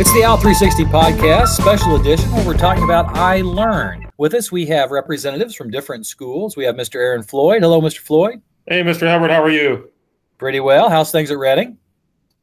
It's 0.00 0.14
the 0.14 0.22
Al 0.22 0.38
360 0.38 0.84
podcast, 0.84 1.48
special 1.48 1.96
edition, 1.96 2.32
where 2.32 2.46
we're 2.46 2.56
talking 2.56 2.84
about 2.84 3.14
I 3.18 3.42
Learn. 3.42 4.10
With 4.16 4.32
us, 4.32 4.50
we 4.50 4.64
have 4.64 4.90
representatives 4.90 5.54
from 5.54 5.70
different 5.70 6.06
schools. 6.06 6.56
We 6.56 6.64
have 6.64 6.74
Mr. 6.74 6.94
Aaron 6.94 7.22
Floyd. 7.22 7.60
Hello, 7.60 7.82
Mr. 7.82 7.98
Floyd. 7.98 8.40
Hey, 8.66 8.82
Mr. 8.82 9.06
Hubbard, 9.06 9.30
how 9.30 9.42
are 9.42 9.50
you? 9.50 9.90
Pretty 10.38 10.58
well. 10.58 10.88
How's 10.88 11.12
things 11.12 11.30
at 11.30 11.36
Redding? 11.36 11.76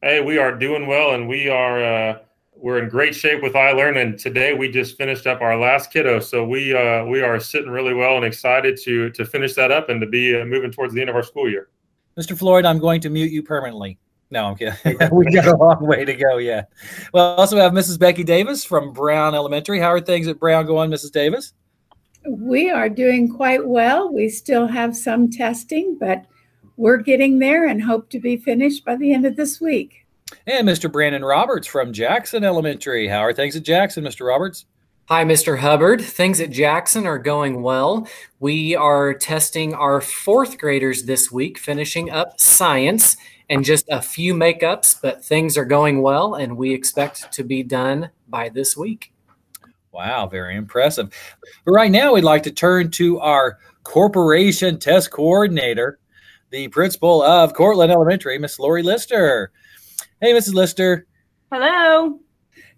Hey, 0.04 0.22
we 0.22 0.38
are 0.38 0.56
doing 0.56 0.86
well, 0.86 1.16
and 1.16 1.28
we 1.28 1.50
are 1.50 1.84
uh, 1.84 2.20
we're 2.55 2.78
in 2.78 2.89
great 2.89 3.16
shape 3.16 3.41
with 3.41 3.55
I 3.55 3.71
Learn. 3.71 3.98
And 3.98 4.20
today 4.20 4.54
we 4.54 4.70
just 4.70 4.96
finished 4.96 5.26
up 5.26 5.42
our 5.42 5.58
last 5.58 5.92
kiddo, 5.92 6.20
so 6.20 6.46
we 6.46 6.76
uh, 6.76 7.05
we 7.05 7.24
are 7.24 7.39
sitting 7.39 7.71
really 7.71 7.96
well 7.96 8.18
and 8.18 8.24
excited 8.24 8.78
to 8.84 9.10
to 9.10 9.26
finish 9.26 9.55
that 9.55 9.71
up 9.71 9.89
and 9.89 10.00
to 10.00 10.05
be 10.05 10.39
uh, 10.39 10.46
moving 10.46 10.71
towards 10.71 10.94
the 10.94 11.02
end 11.02 11.10
of 11.10 11.16
our 11.16 11.24
school 11.24 11.50
year. 11.50 11.70
Mr. 12.20 12.38
Floyd, 12.38 12.66
I'm 12.66 12.78
going 12.78 13.02
to 13.02 13.10
mute 13.10 13.32
you 13.32 13.42
permanently. 13.42 13.98
No, 14.30 14.46
I'm 14.46 14.55
kidding. 14.55 14.98
we 15.12 15.25
got 15.32 15.48
a 15.48 15.55
long 15.55 15.86
way 15.86 16.04
to 16.04 16.14
go. 16.14 16.38
Yeah. 16.38 16.64
Well, 17.14 17.36
also 17.36 17.55
we 17.55 17.62
have 17.62 17.71
Mrs. 17.71 17.98
Becky 17.98 18.23
Davis 18.23 18.66
from 18.66 18.91
Brown 18.91 19.36
Elementary. 19.36 19.80
How 19.80 19.91
are 19.91 20.02
things 20.02 20.27
at 20.27 20.40
Brown 20.40 20.66
going, 20.66 20.91
Mrs. 20.91 21.12
Davis? 21.12 21.53
We 22.27 22.70
are 22.70 22.90
doing 22.90 23.30
quite 23.30 23.66
well. 23.66 24.12
We 24.12 24.27
still 24.27 24.67
have 24.67 24.98
some 24.98 25.30
testing, 25.30 25.98
but 25.98 26.26
we're 26.76 26.98
getting 26.98 27.40
there 27.40 27.67
and 27.67 27.81
hope 27.81 28.09
to 28.09 28.20
be 28.20 28.36
finished 28.36 28.84
by 28.84 28.98
the 28.98 29.13
end 29.13 29.26
of 29.26 29.38
this 29.38 29.62
week. 29.62 30.05
And 30.45 30.67
Mr. 30.67 30.91
Brandon 30.91 31.23
Roberts 31.23 31.67
from 31.67 31.94
Jackson 31.94 32.44
Elementary. 32.44 33.08
How 33.08 33.20
are 33.20 33.34
things 33.34 33.55
at 33.55 33.64
Jackson, 33.64 34.03
Mr. 34.03 34.28
Roberts? 34.28 34.66
Hi, 35.09 35.23
Mr. 35.23 35.59
Hubbard. 35.59 36.02
Things 36.02 36.41
at 36.41 36.49
Jackson 36.49 37.07
are 37.07 37.17
going 37.17 37.61
well. 37.61 38.09
We 38.41 38.75
are 38.75 39.13
testing 39.13 39.73
our 39.73 40.02
fourth 40.02 40.57
graders 40.57 41.03
this 41.03 41.31
week, 41.31 41.57
finishing 41.57 42.11
up 42.11 42.38
science 42.41 43.16
and 43.49 43.63
just 43.63 43.88
a 43.89 44.02
few 44.02 44.33
makeups, 44.33 45.02
but 45.02 45.23
things 45.23 45.57
are 45.57 45.63
going 45.63 46.02
well, 46.02 46.35
and 46.35 46.57
we 46.57 46.73
expect 46.73 47.31
to 47.31 47.45
be 47.45 47.63
done 47.63 48.09
by 48.27 48.49
this 48.49 48.75
week. 48.75 49.13
Wow, 49.93 50.27
very 50.27 50.58
impressive. 50.58 51.09
But 51.64 51.71
right 51.71 51.89
now, 51.89 52.14
we'd 52.16 52.25
like 52.25 52.44
to 52.44 52.52
turn 52.52 52.92
to 52.92 53.21
our 53.21 53.59
corporation 53.83 54.77
test 54.77 55.11
coordinator, 55.11 55.99
the 56.49 56.67
principal 56.67 57.23
of 57.23 57.53
Cortland 57.53 57.94
Elementary, 57.94 58.38
Miss 58.39 58.59
Lori 58.59 58.83
Lister. 58.83 59.53
Hey, 60.19 60.33
Mrs. 60.33 60.53
Lister. 60.53 61.08
Hello. 61.49 62.19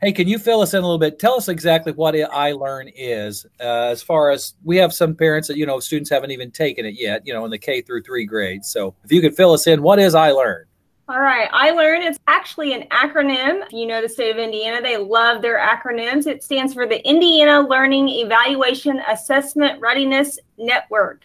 Hey, 0.01 0.13
can 0.13 0.29
you 0.29 0.39
fill 0.39 0.61
us 0.61 0.73
in 0.73 0.79
a 0.79 0.81
little 0.81 0.97
bit? 0.97 1.19
Tell 1.19 1.33
us 1.33 1.49
exactly 1.49 1.91
what 1.91 2.15
I 2.15 2.53
Learn 2.53 2.89
is. 2.95 3.45
Uh, 3.59 3.87
as 3.87 4.01
far 4.01 4.31
as 4.31 4.53
we 4.63 4.77
have 4.77 4.93
some 4.93 5.13
parents 5.13 5.49
that 5.49 5.57
you 5.57 5.65
know 5.65 5.81
students 5.81 6.09
haven't 6.09 6.31
even 6.31 6.51
taken 6.51 6.85
it 6.85 6.95
yet, 6.97 7.27
you 7.27 7.33
know, 7.33 7.43
in 7.43 7.51
the 7.51 7.57
K 7.57 7.81
through 7.81 8.03
three 8.03 8.25
grades. 8.25 8.71
So 8.71 8.95
if 9.03 9.11
you 9.11 9.19
could 9.19 9.35
fill 9.35 9.51
us 9.51 9.67
in, 9.67 9.81
what 9.81 9.99
is 9.99 10.15
I 10.15 10.31
Learn? 10.31 10.65
All 11.09 11.19
right, 11.19 11.49
I 11.51 11.71
Learn 11.71 12.01
is 12.01 12.17
actually 12.27 12.71
an 12.71 12.87
acronym. 12.91 13.63
You 13.71 13.87
know, 13.87 14.01
the 14.01 14.07
state 14.07 14.31
of 14.31 14.37
Indiana, 14.37 14.81
they 14.81 14.95
love 14.95 15.41
their 15.41 15.59
acronyms. 15.59 16.27
It 16.27 16.43
stands 16.43 16.73
for 16.73 16.87
the 16.87 17.05
Indiana 17.05 17.67
Learning 17.67 18.07
Evaluation 18.07 19.01
Assessment 19.09 19.81
Readiness 19.81 20.39
Network. 20.57 21.23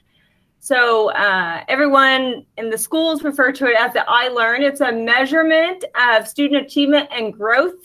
So 0.58 1.11
uh, 1.11 1.62
everyone 1.69 2.45
in 2.56 2.70
the 2.70 2.78
schools 2.78 3.22
refer 3.22 3.52
to 3.52 3.67
it 3.67 3.77
as 3.78 3.92
the 3.92 4.05
I 4.08 4.28
Learn. 4.28 4.62
It's 4.62 4.80
a 4.80 4.91
measurement 4.91 5.84
of 5.95 6.27
student 6.27 6.67
achievement 6.67 7.08
and 7.12 7.33
growth 7.33 7.77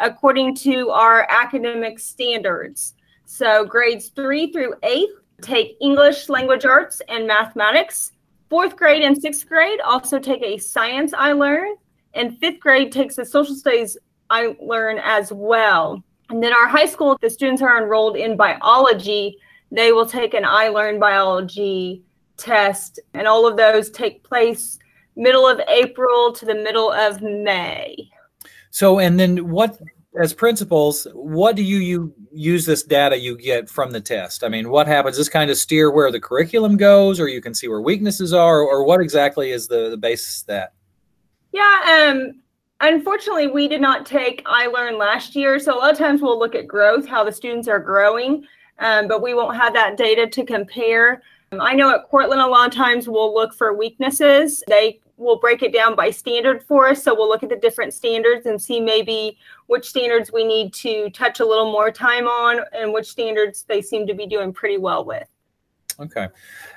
according 0.00 0.54
to 0.56 0.90
our 0.90 1.26
academic 1.30 1.98
standards. 1.98 2.94
So 3.26 3.64
grades 3.64 4.08
three 4.08 4.52
through 4.52 4.74
eighth 4.82 5.14
take 5.42 5.76
English, 5.80 6.28
language 6.28 6.64
arts, 6.64 7.02
and 7.08 7.26
mathematics. 7.26 8.12
Fourth 8.48 8.76
grade 8.76 9.02
and 9.02 9.20
sixth 9.20 9.48
grade 9.48 9.80
also 9.80 10.18
take 10.18 10.42
a 10.42 10.58
science 10.58 11.12
I 11.12 11.32
learn, 11.32 11.76
and 12.14 12.38
fifth 12.38 12.60
grade 12.60 12.92
takes 12.92 13.18
a 13.18 13.24
social 13.24 13.54
studies 13.54 13.96
I 14.30 14.56
learn 14.60 14.98
as 15.02 15.32
well. 15.32 16.02
And 16.30 16.42
then 16.42 16.52
our 16.52 16.66
high 16.66 16.86
school, 16.86 17.18
the 17.20 17.30
students 17.30 17.62
are 17.62 17.82
enrolled 17.82 18.16
in 18.16 18.36
biology, 18.36 19.38
they 19.70 19.92
will 19.92 20.06
take 20.06 20.34
an 20.34 20.44
I 20.44 20.68
learn 20.68 20.98
biology 20.98 22.02
test, 22.36 23.00
and 23.12 23.26
all 23.26 23.46
of 23.46 23.56
those 23.56 23.90
take 23.90 24.22
place 24.22 24.78
middle 25.16 25.46
of 25.46 25.60
April 25.68 26.32
to 26.32 26.44
the 26.44 26.54
middle 26.54 26.92
of 26.92 27.22
May. 27.22 28.10
So, 28.74 28.98
and 28.98 29.20
then 29.20 29.50
what, 29.50 29.78
as 30.20 30.34
principals, 30.34 31.06
what 31.14 31.54
do 31.54 31.62
you, 31.62 31.78
you 31.78 32.12
use 32.32 32.66
this 32.66 32.82
data 32.82 33.16
you 33.16 33.38
get 33.38 33.70
from 33.70 33.92
the 33.92 34.00
test? 34.00 34.42
I 34.42 34.48
mean, 34.48 34.68
what 34.68 34.88
happens? 34.88 35.16
This 35.16 35.28
kind 35.28 35.48
of 35.48 35.56
steer 35.56 35.92
where 35.92 36.10
the 36.10 36.18
curriculum 36.18 36.76
goes, 36.76 37.20
or 37.20 37.28
you 37.28 37.40
can 37.40 37.54
see 37.54 37.68
where 37.68 37.80
weaknesses 37.80 38.32
are, 38.32 38.62
or 38.62 38.84
what 38.84 39.00
exactly 39.00 39.52
is 39.52 39.68
the, 39.68 39.90
the 39.90 39.96
basis 39.96 40.42
that? 40.48 40.72
Yeah, 41.52 42.08
um, 42.10 42.42
unfortunately, 42.80 43.46
we 43.46 43.68
did 43.68 43.80
not 43.80 44.06
take 44.06 44.42
I 44.44 44.66
Learn 44.66 44.98
last 44.98 45.36
year. 45.36 45.60
So, 45.60 45.72
a 45.72 45.78
lot 45.78 45.92
of 45.92 45.98
times 45.98 46.20
we'll 46.20 46.36
look 46.36 46.56
at 46.56 46.66
growth, 46.66 47.06
how 47.06 47.22
the 47.22 47.30
students 47.30 47.68
are 47.68 47.78
growing, 47.78 48.44
um, 48.80 49.06
but 49.06 49.22
we 49.22 49.34
won't 49.34 49.56
have 49.56 49.72
that 49.74 49.96
data 49.96 50.26
to 50.26 50.44
compare. 50.44 51.22
I 51.52 51.76
know 51.76 51.94
at 51.94 52.08
Cortland, 52.08 52.40
a 52.40 52.46
lot 52.48 52.66
of 52.66 52.74
times 52.74 53.08
we'll 53.08 53.32
look 53.32 53.54
for 53.54 53.72
weaknesses. 53.72 54.64
They 54.66 54.98
will 55.16 55.38
break 55.38 55.62
it 55.62 55.72
down 55.72 55.94
by 55.94 56.10
standard 56.10 56.62
for 56.62 56.88
us. 56.88 57.02
So 57.02 57.14
we'll 57.14 57.28
look 57.28 57.42
at 57.42 57.48
the 57.48 57.56
different 57.56 57.94
standards 57.94 58.46
and 58.46 58.60
see 58.60 58.80
maybe 58.80 59.38
which 59.66 59.88
standards 59.88 60.32
we 60.32 60.44
need 60.44 60.72
to 60.74 61.10
touch 61.10 61.40
a 61.40 61.44
little 61.44 61.70
more 61.70 61.90
time 61.90 62.26
on 62.26 62.60
and 62.72 62.92
which 62.92 63.08
standards 63.08 63.64
they 63.64 63.80
seem 63.80 64.06
to 64.06 64.14
be 64.14 64.26
doing 64.26 64.52
pretty 64.52 64.78
well 64.78 65.04
with. 65.04 65.28
Okay. 66.00 66.28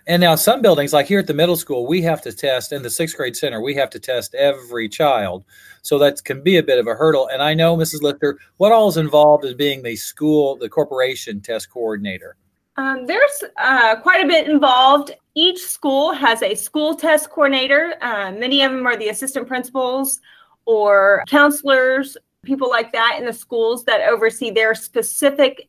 And 0.06 0.22
now 0.22 0.36
some 0.36 0.62
buildings, 0.62 0.94
like 0.94 1.08
here 1.08 1.20
at 1.20 1.28
the 1.28 1.34
middle 1.34 1.56
school, 1.56 1.88
we 1.88 2.02
have 2.04 2.22
to 2.22 2.32
test 2.32 2.72
in 2.72 2.84
the 2.84 2.90
sixth 2.90 3.18
grade 3.18 3.36
center, 3.36 3.62
we 3.62 3.74
have 3.76 3.90
to 3.92 4.00
test 4.00 4.36
every 4.36 4.88
child. 4.88 5.44
So 5.82 5.98
that 6.00 6.24
can 6.24 6.44
be 6.44 6.58
a 6.58 6.64
bit 6.64 6.78
of 6.78 6.86
a 6.86 6.94
hurdle. 6.94 7.28
And 7.28 7.42
I 7.42 7.54
know, 7.54 7.76
Mrs. 7.76 8.02
Lister, 8.02 8.38
what 8.58 8.72
all 8.72 8.90
is 8.90 8.98
involved 8.98 9.46
in 9.46 9.58
being 9.58 9.82
the 9.82 9.96
school, 9.96 10.56
the 10.56 10.70
corporation 10.70 11.42
test 11.42 11.72
coordinator? 11.72 12.36
Um, 12.78 13.08
there's 13.08 13.44
uh, 13.58 13.96
quite 13.98 14.24
a 14.24 14.28
bit 14.28 14.48
involved. 14.48 15.12
Each 15.34 15.60
school 15.60 16.14
has 16.14 16.44
a 16.44 16.54
school 16.54 16.96
test 16.96 17.30
coordinator. 17.30 17.96
Uh, 18.02 18.32
many 18.32 18.62
of 18.64 18.72
them 18.72 18.86
are 18.86 18.96
the 18.96 19.10
assistant 19.10 19.48
principals 19.48 20.20
or 20.66 21.24
counselors, 21.28 22.18
people 22.44 22.70
like 22.70 22.92
that 22.92 23.16
in 23.20 23.26
the 23.26 23.34
schools 23.34 23.84
that 23.86 24.08
oversee 24.08 24.52
their 24.52 24.76
specific 24.76 25.68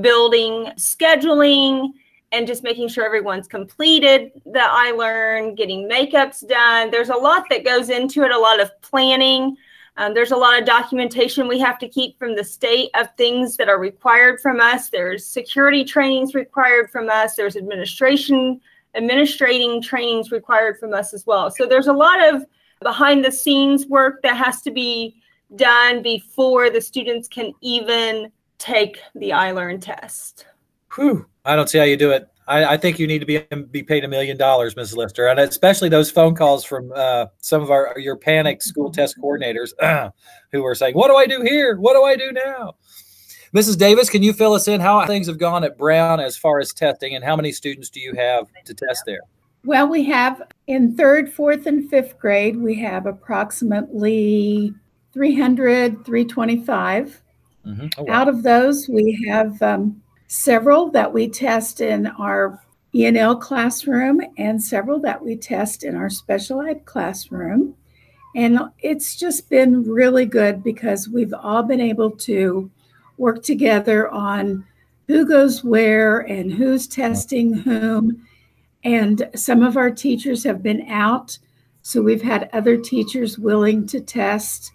building 0.00 0.72
scheduling 0.76 1.90
and 2.32 2.46
just 2.46 2.62
making 2.62 2.88
sure 2.88 3.04
everyone's 3.04 3.48
completed 3.48 4.32
the 4.44 4.60
I 4.62 4.92
Learn, 4.92 5.54
getting 5.54 5.88
makeups 5.88 6.46
done. 6.46 6.90
There's 6.90 7.08
a 7.08 7.16
lot 7.16 7.44
that 7.50 7.64
goes 7.64 7.88
into 7.88 8.22
it, 8.22 8.30
a 8.30 8.38
lot 8.38 8.60
of 8.60 8.70
planning. 8.82 9.56
Um, 9.98 10.14
there's 10.14 10.30
a 10.30 10.36
lot 10.36 10.56
of 10.58 10.64
documentation 10.64 11.48
we 11.48 11.58
have 11.58 11.76
to 11.80 11.88
keep 11.88 12.16
from 12.20 12.36
the 12.36 12.44
state 12.44 12.90
of 12.94 13.08
things 13.16 13.56
that 13.56 13.68
are 13.68 13.80
required 13.80 14.40
from 14.40 14.60
us. 14.60 14.90
There's 14.90 15.26
security 15.26 15.84
trainings 15.84 16.34
required 16.34 16.88
from 16.90 17.10
us. 17.10 17.34
There's 17.34 17.56
administration, 17.56 18.60
administrating 18.94 19.82
trainings 19.82 20.30
required 20.30 20.78
from 20.78 20.94
us 20.94 21.12
as 21.12 21.26
well. 21.26 21.50
So 21.50 21.66
there's 21.66 21.88
a 21.88 21.92
lot 21.92 22.32
of 22.32 22.46
behind 22.80 23.24
the 23.24 23.32
scenes 23.32 23.86
work 23.86 24.22
that 24.22 24.36
has 24.36 24.62
to 24.62 24.70
be 24.70 25.20
done 25.56 26.00
before 26.00 26.70
the 26.70 26.80
students 26.80 27.26
can 27.26 27.52
even 27.60 28.30
take 28.58 29.00
the 29.16 29.30
iLearn 29.30 29.80
test. 29.80 30.46
Whew. 30.94 31.26
I 31.44 31.56
don't 31.56 31.68
see 31.68 31.78
how 31.78 31.84
you 31.84 31.96
do 31.96 32.12
it. 32.12 32.28
I, 32.48 32.74
I, 32.74 32.76
think 32.76 32.98
you 32.98 33.06
need 33.06 33.18
to 33.20 33.26
be 33.26 33.38
be 33.70 33.82
paid 33.82 34.04
a 34.04 34.08
million 34.08 34.36
dollars, 34.36 34.74
Ms. 34.74 34.96
Lister, 34.96 35.26
and 35.26 35.38
especially 35.38 35.88
those 35.88 36.10
phone 36.10 36.34
calls 36.34 36.64
from 36.64 36.92
uh, 36.94 37.26
some 37.38 37.62
of 37.62 37.70
our 37.70 37.94
your 37.98 38.16
panic 38.16 38.62
school 38.62 38.90
test 38.90 39.16
coordinators 39.18 39.72
uh, 39.80 40.10
who 40.52 40.64
are 40.64 40.74
saying, 40.74 40.94
"What 40.94 41.08
do 41.08 41.16
I 41.16 41.26
do 41.26 41.42
here? 41.42 41.76
What 41.78 41.94
do 41.94 42.02
I 42.02 42.16
do 42.16 42.32
now?" 42.32 42.74
Mrs. 43.54 43.78
Davis, 43.78 44.10
can 44.10 44.22
you 44.22 44.32
fill 44.32 44.52
us 44.52 44.68
in 44.68 44.80
how 44.80 45.06
things 45.06 45.26
have 45.26 45.38
gone 45.38 45.64
at 45.64 45.78
Brown 45.78 46.20
as 46.20 46.36
far 46.36 46.58
as 46.58 46.72
testing, 46.72 47.14
and 47.14 47.24
how 47.24 47.36
many 47.36 47.52
students 47.52 47.88
do 47.88 48.00
you 48.00 48.14
have 48.14 48.46
to 48.64 48.74
test 48.74 49.04
there? 49.06 49.20
Well, 49.64 49.88
we 49.88 50.04
have 50.04 50.42
in 50.66 50.96
third, 50.96 51.32
fourth, 51.32 51.66
and 51.66 51.88
fifth 51.90 52.18
grade, 52.18 52.56
we 52.56 52.78
have 52.80 53.06
approximately 53.06 54.72
300, 55.12 56.04
325. 56.04 57.22
Mm-hmm. 57.66 57.86
Oh, 57.98 58.04
wow. 58.04 58.14
Out 58.14 58.28
of 58.28 58.42
those, 58.42 58.88
we 58.88 59.22
have 59.28 59.60
um, 59.62 60.00
several 60.28 60.90
that 60.90 61.12
we 61.12 61.26
test 61.28 61.80
in 61.80 62.06
our 62.06 62.62
ENL 62.94 63.40
classroom 63.40 64.20
and 64.36 64.62
several 64.62 65.00
that 65.00 65.22
we 65.22 65.36
test 65.36 65.82
in 65.82 65.96
our 65.96 66.08
special 66.08 66.62
ed 66.62 66.84
classroom. 66.84 67.74
And 68.36 68.60
it's 68.80 69.16
just 69.16 69.50
been 69.50 69.82
really 69.84 70.26
good 70.26 70.62
because 70.62 71.08
we've 71.08 71.34
all 71.34 71.62
been 71.62 71.80
able 71.80 72.10
to 72.12 72.70
work 73.16 73.42
together 73.42 74.08
on 74.08 74.64
who 75.06 75.26
goes 75.26 75.64
where 75.64 76.20
and 76.20 76.52
who's 76.52 76.86
testing 76.86 77.52
whom. 77.52 78.26
And 78.84 79.28
some 79.34 79.62
of 79.62 79.76
our 79.76 79.90
teachers 79.90 80.44
have 80.44 80.62
been 80.62 80.86
out. 80.88 81.38
So 81.82 82.02
we've 82.02 82.22
had 82.22 82.50
other 82.52 82.76
teachers 82.76 83.38
willing 83.38 83.86
to 83.88 84.00
test 84.00 84.72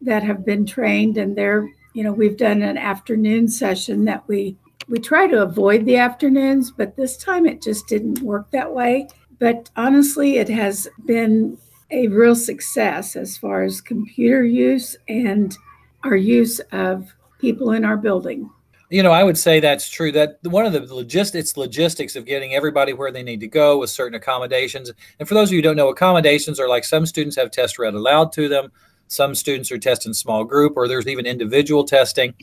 that 0.00 0.22
have 0.22 0.46
been 0.46 0.64
trained. 0.64 1.18
And 1.18 1.36
they're, 1.36 1.68
you 1.94 2.04
know, 2.04 2.12
we've 2.12 2.36
done 2.36 2.62
an 2.62 2.78
afternoon 2.78 3.48
session 3.48 4.04
that 4.04 4.26
we 4.28 4.56
we 4.88 4.98
try 4.98 5.26
to 5.26 5.42
avoid 5.42 5.84
the 5.84 5.96
afternoons, 5.96 6.70
but 6.70 6.96
this 6.96 7.16
time 7.16 7.46
it 7.46 7.62
just 7.62 7.86
didn't 7.86 8.20
work 8.20 8.50
that 8.50 8.72
way. 8.72 9.08
But 9.38 9.70
honestly, 9.76 10.38
it 10.38 10.48
has 10.48 10.88
been 11.04 11.58
a 11.90 12.08
real 12.08 12.34
success 12.34 13.16
as 13.16 13.36
far 13.36 13.62
as 13.62 13.80
computer 13.80 14.44
use. 14.44 14.96
And 15.08 15.56
our 16.04 16.16
use 16.16 16.60
of 16.72 17.14
people 17.38 17.72
in 17.72 17.84
our 17.84 17.96
building. 17.96 18.50
You 18.90 19.02
know, 19.02 19.12
I 19.12 19.24
would 19.24 19.38
say 19.38 19.58
that's 19.58 19.88
true. 19.88 20.12
That 20.12 20.38
one 20.42 20.66
of 20.66 20.72
the 20.72 20.94
logistics 20.94 21.56
logistics 21.56 22.14
of 22.14 22.26
getting 22.26 22.54
everybody 22.54 22.92
where 22.92 23.10
they 23.10 23.22
need 23.22 23.40
to 23.40 23.48
go 23.48 23.78
with 23.78 23.90
certain 23.90 24.14
accommodations. 24.14 24.92
And 25.18 25.26
for 25.26 25.34
those 25.34 25.48
of 25.48 25.52
you 25.52 25.58
who 25.58 25.62
don't 25.62 25.76
know, 25.76 25.88
accommodations 25.88 26.60
are 26.60 26.68
like 26.68 26.84
some 26.84 27.06
students 27.06 27.36
have 27.36 27.50
tests 27.50 27.78
read 27.78 27.94
aloud 27.94 28.32
to 28.34 28.48
them, 28.48 28.70
some 29.08 29.34
students 29.34 29.72
are 29.72 29.78
tested 29.78 30.10
in 30.10 30.14
small 30.14 30.44
group, 30.44 30.74
or 30.76 30.86
there's 30.86 31.08
even 31.08 31.26
individual 31.26 31.84
testing. 31.84 32.34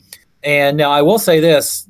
And 0.42 0.76
now 0.76 0.90
I 0.90 1.02
will 1.02 1.18
say 1.18 1.40
this: 1.40 1.88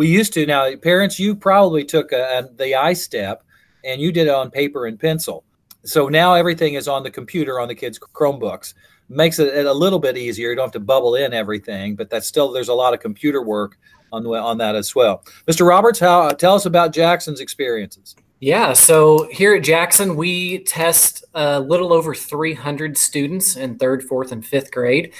we 0.00 0.08
used 0.08 0.32
to. 0.32 0.46
Now, 0.46 0.74
parents, 0.76 1.18
you 1.18 1.36
probably 1.36 1.84
took 1.84 2.10
a, 2.12 2.38
a, 2.38 2.48
the 2.54 2.74
I 2.74 2.94
step, 2.94 3.44
and 3.84 4.00
you 4.00 4.10
did 4.10 4.28
it 4.28 4.34
on 4.34 4.50
paper 4.50 4.86
and 4.86 4.98
pencil. 4.98 5.44
So 5.84 6.08
now 6.08 6.32
everything 6.32 6.72
is 6.72 6.88
on 6.88 7.02
the 7.02 7.10
computer 7.10 7.60
on 7.60 7.68
the 7.68 7.74
kids' 7.74 7.98
Chromebooks 7.98 8.72
makes 9.10 9.38
it 9.38 9.66
a 9.66 9.72
little 9.74 9.98
bit 9.98 10.16
easier. 10.16 10.48
You 10.48 10.56
don't 10.56 10.64
have 10.64 10.72
to 10.72 10.80
bubble 10.80 11.16
in 11.16 11.34
everything, 11.34 11.96
but 11.96 12.08
that's 12.08 12.26
still 12.26 12.50
there's 12.50 12.68
a 12.70 12.74
lot 12.74 12.94
of 12.94 13.00
computer 13.00 13.42
work 13.42 13.76
on 14.10 14.26
on 14.26 14.56
that 14.56 14.74
as 14.74 14.94
well. 14.94 15.22
Mr. 15.46 15.68
Roberts, 15.68 15.98
how 15.98 16.22
uh, 16.22 16.32
tell 16.32 16.54
us 16.54 16.64
about 16.64 16.94
Jackson's 16.94 17.40
experiences. 17.40 18.16
Yeah, 18.40 18.72
so 18.72 19.28
here 19.30 19.54
at 19.54 19.64
Jackson, 19.64 20.16
we 20.16 20.60
test 20.60 21.24
a 21.34 21.60
little 21.60 21.92
over 21.92 22.14
300 22.14 22.96
students 22.96 23.54
in 23.54 23.76
third, 23.76 24.02
fourth, 24.04 24.32
and 24.32 24.46
fifth 24.46 24.70
grade. 24.72 25.12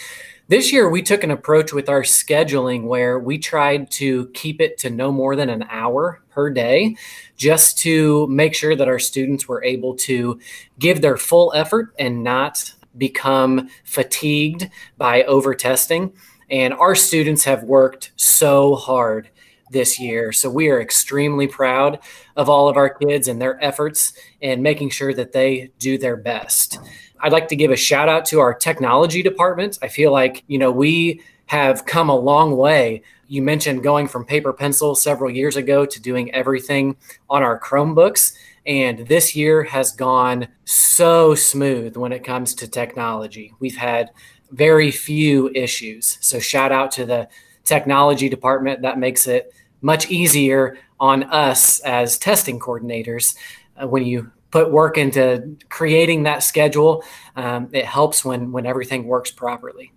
This 0.51 0.73
year, 0.73 0.91
we 0.91 1.03
took 1.03 1.23
an 1.23 1.31
approach 1.31 1.73
with 1.73 1.89
our 1.89 2.03
scheduling 2.03 2.83
where 2.83 3.21
we 3.21 3.39
tried 3.39 3.89
to 3.93 4.27
keep 4.35 4.61
it 4.61 4.79
to 4.79 4.91
no 4.91 5.13
more 5.13 5.37
than 5.37 5.49
an 5.49 5.65
hour 5.71 6.23
per 6.29 6.51
day, 6.51 6.97
just 7.37 7.79
to 7.79 8.27
make 8.27 8.53
sure 8.53 8.75
that 8.75 8.89
our 8.89 8.99
students 8.99 9.47
were 9.47 9.63
able 9.63 9.95
to 9.99 10.41
give 10.77 11.03
their 11.03 11.17
full 11.17 11.53
effort 11.55 11.95
and 12.01 12.25
not 12.25 12.73
become 12.99 13.71
fatigued 13.85 14.69
by 14.99 15.23
over 15.23 15.55
testing. 15.55 16.13
And 16.51 16.75
our 16.75 16.97
students 16.97 17.45
have 17.45 17.63
worked 17.63 18.11
so 18.17 18.75
hard 18.75 19.31
this 19.71 20.01
year. 20.01 20.33
So 20.33 20.51
we 20.51 20.69
are 20.69 20.81
extremely 20.81 21.47
proud 21.47 22.01
of 22.35 22.49
all 22.49 22.69
of 22.69 22.77
our 22.77 22.91
kids 22.91 23.29
and 23.29 23.41
their 23.41 23.63
efforts 23.65 24.15
and 24.43 24.65
making 24.65 24.91
sure 24.91 25.15
that 25.15 25.31
they 25.31 25.71
do 25.79 25.97
their 25.97 26.17
best. 26.17 26.81
I'd 27.23 27.33
like 27.33 27.49
to 27.49 27.57
give 27.57 27.71
a 27.71 27.77
shout 27.77 28.09
out 28.09 28.25
to 28.27 28.41
our 28.41 28.55
technology 28.55 29.23
department. 29.23 29.79
I 29.83 29.89
feel 29.89 30.13
like, 30.13 30.45
you 30.47 30.59
know, 30.59 30.71
we 30.71 31.23
have 31.47 31.85
come 31.85 32.09
a 32.09 32.17
long 32.17 32.57
way. 32.57 33.03
You 33.29 33.43
mentioned 33.43 33.83
going 33.83 34.09
from 34.09 34.25
paper 34.25 34.53
pencil 34.53 34.95
several 34.95 35.31
years 35.31 35.57
ago 35.57 35.85
to 35.85 36.01
doing 36.01 36.33
everything 36.33 36.97
on 37.29 37.43
our 37.43 37.59
Chromebooks. 37.59 38.35
And 38.67 39.07
this 39.07 39.35
year 39.35 39.65
has 39.65 39.93
gone 39.93 40.49
so 40.65 41.35
smooth 41.35 41.97
when 41.97 42.13
it 42.13 42.25
comes 42.25 42.55
to 42.55 42.69
technology. 42.69 43.55
We've 43.59 43.77
had 43.77 44.11
very 44.51 44.91
few 44.91 45.51
issues. 45.55 46.19
So, 46.21 46.39
shout 46.39 46.73
out 46.73 46.91
to 46.93 47.07
the 47.07 47.29
technology 47.65 48.29
department. 48.29 48.83
That 48.83 48.99
makes 48.99 49.27
it 49.27 49.53
much 49.81 50.11
easier 50.11 50.79
on 50.99 51.25
us 51.25 51.81
as 51.81 52.19
testing 52.19 52.59
coordinators. 52.59 53.35
Uh, 53.81 53.89
when 53.89 54.05
you 54.05 54.31
put 54.51 54.71
work 54.71 54.99
into 54.99 55.57
creating 55.69 56.25
that 56.25 56.43
schedule, 56.43 57.05
um, 57.37 57.69
it 57.73 57.85
helps 57.85 58.25
when, 58.25 58.53
when 58.53 58.67
everything 58.67 59.07
works 59.07 59.31
properly. 59.31 59.93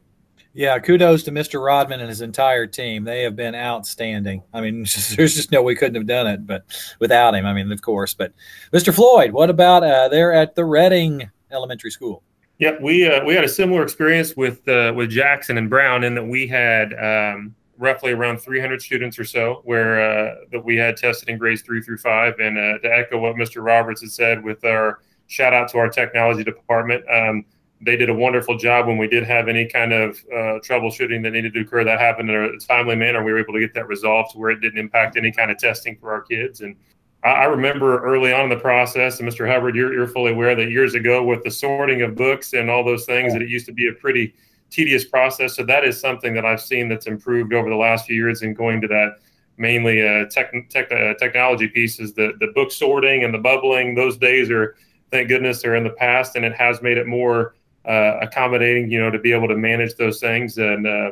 Yeah, 0.55 0.77
kudos 0.77 1.23
to 1.23 1.31
Mr. 1.31 1.63
Rodman 1.65 1.99
and 1.99 2.09
his 2.09 2.21
entire 2.21 2.67
team. 2.67 3.03
They 3.03 3.23
have 3.23 3.35
been 3.35 3.55
outstanding. 3.55 4.43
I 4.53 4.61
mean, 4.61 4.85
there's 5.15 5.35
just 5.35 5.51
no 5.51 5.63
we 5.63 5.75
couldn't 5.75 5.95
have 5.95 6.05
done 6.05 6.27
it, 6.27 6.45
but 6.45 6.63
without 6.99 7.33
him, 7.33 7.45
I 7.45 7.53
mean, 7.53 7.71
of 7.71 7.81
course. 7.81 8.13
But 8.13 8.33
Mr. 8.71 8.93
Floyd, 8.93 9.31
what 9.31 9.49
about 9.49 9.83
uh, 9.83 10.09
there 10.09 10.31
at 10.31 10.53
the 10.53 10.63
Redding 10.63 11.29
Elementary 11.51 11.89
School? 11.89 12.21
Yeah, 12.59 12.77
we 12.79 13.07
uh, 13.07 13.25
we 13.25 13.33
had 13.33 13.43
a 13.43 13.49
similar 13.49 13.81
experience 13.81 14.37
with 14.37 14.65
uh, 14.67 14.93
with 14.95 15.09
Jackson 15.09 15.57
and 15.57 15.71
Brown 15.71 16.03
in 16.03 16.13
that 16.13 16.25
we 16.25 16.45
had 16.47 16.93
um, 16.93 17.55
roughly 17.77 18.11
around 18.11 18.39
300 18.39 18.81
students 18.81 19.17
or 19.17 19.23
so 19.23 19.61
where 19.63 20.01
uh, 20.01 20.35
that 20.51 20.63
we 20.63 20.75
had 20.75 20.95
tested 20.95 21.29
in 21.29 21.37
grades 21.37 21.61
three 21.61 21.81
through 21.81 21.97
five. 21.97 22.39
And 22.39 22.57
uh, 22.57 22.79
to 22.79 22.93
echo 22.93 23.19
what 23.19 23.35
Mr. 23.35 23.63
Roberts 23.63 24.01
had 24.01 24.11
said, 24.11 24.43
with 24.43 24.63
our 24.63 24.99
shout 25.27 25.53
out 25.53 25.69
to 25.69 25.77
our 25.77 25.89
technology 25.89 26.43
department. 26.43 27.03
Um, 27.09 27.45
they 27.81 27.97
did 27.97 28.09
a 28.09 28.13
wonderful 28.13 28.57
job 28.57 28.87
when 28.87 28.97
we 28.97 29.07
did 29.07 29.23
have 29.23 29.47
any 29.47 29.65
kind 29.65 29.91
of 29.91 30.17
uh, 30.31 30.59
troubleshooting 30.59 31.21
that 31.23 31.31
needed 31.31 31.53
to 31.53 31.61
occur. 31.61 31.83
That 31.83 31.99
happened 31.99 32.29
in 32.29 32.35
a 32.35 32.57
timely 32.57 32.95
manner. 32.95 33.23
We 33.23 33.33
were 33.33 33.39
able 33.39 33.53
to 33.53 33.59
get 33.59 33.73
that 33.73 33.87
resolved 33.87 34.31
to 34.31 34.37
where 34.37 34.51
it 34.51 34.61
didn't 34.61 34.79
impact 34.79 35.17
any 35.17 35.31
kind 35.31 35.51
of 35.51 35.57
testing 35.57 35.97
for 35.97 36.13
our 36.13 36.21
kids. 36.21 36.61
And 36.61 36.75
I, 37.23 37.29
I 37.29 37.43
remember 37.45 38.01
early 38.03 38.31
on 38.31 38.45
in 38.45 38.49
the 38.49 38.55
process, 38.57 39.19
and 39.19 39.27
Mr. 39.27 39.49
Hubbard, 39.51 39.75
you're, 39.75 39.93
you're 39.93 40.07
fully 40.07 40.31
aware 40.31 40.55
that 40.55 40.69
years 40.69 40.93
ago 40.93 41.23
with 41.23 41.43
the 41.43 41.51
sorting 41.51 42.03
of 42.03 42.15
books 42.15 42.53
and 42.53 42.69
all 42.69 42.85
those 42.85 43.05
things, 43.05 43.33
that 43.33 43.41
it 43.41 43.49
used 43.49 43.65
to 43.65 43.73
be 43.73 43.89
a 43.89 43.93
pretty 43.93 44.33
tedious 44.73 45.05
process. 45.05 45.55
So 45.55 45.63
that 45.65 45.83
is 45.83 45.99
something 45.99 46.33
that 46.33 46.45
I've 46.45 46.61
seen 46.61 46.89
that's 46.89 47.07
improved 47.07 47.53
over 47.53 47.69
the 47.69 47.75
last 47.75 48.05
few 48.07 48.15
years 48.15 48.41
in 48.41 48.53
going 48.53 48.81
to 48.81 48.87
that 48.87 49.19
mainly 49.57 50.01
uh, 50.01 50.25
tech, 50.31 50.51
tech 50.69 50.91
uh, 50.91 51.13
technology 51.15 51.67
pieces, 51.67 52.13
the 52.13 52.33
the 52.39 52.47
book 52.55 52.71
sorting 52.71 53.23
and 53.23 53.33
the 53.33 53.37
bubbling. 53.37 53.95
Those 53.95 54.17
days 54.17 54.49
are, 54.49 54.75
thank 55.11 55.27
goodness, 55.27 55.63
are 55.63 55.75
in 55.75 55.83
the 55.83 55.91
past, 55.91 56.35
and 56.35 56.43
it 56.43 56.55
has 56.55 56.81
made 56.81 56.97
it 56.97 57.07
more 57.07 57.55
uh, 57.85 58.17
accommodating, 58.21 58.89
you 58.91 58.99
know, 58.99 59.11
to 59.11 59.19
be 59.19 59.31
able 59.31 59.47
to 59.47 59.55
manage 59.55 59.95
those 59.95 60.19
things. 60.19 60.57
And 60.57 60.87
uh, 60.87 61.11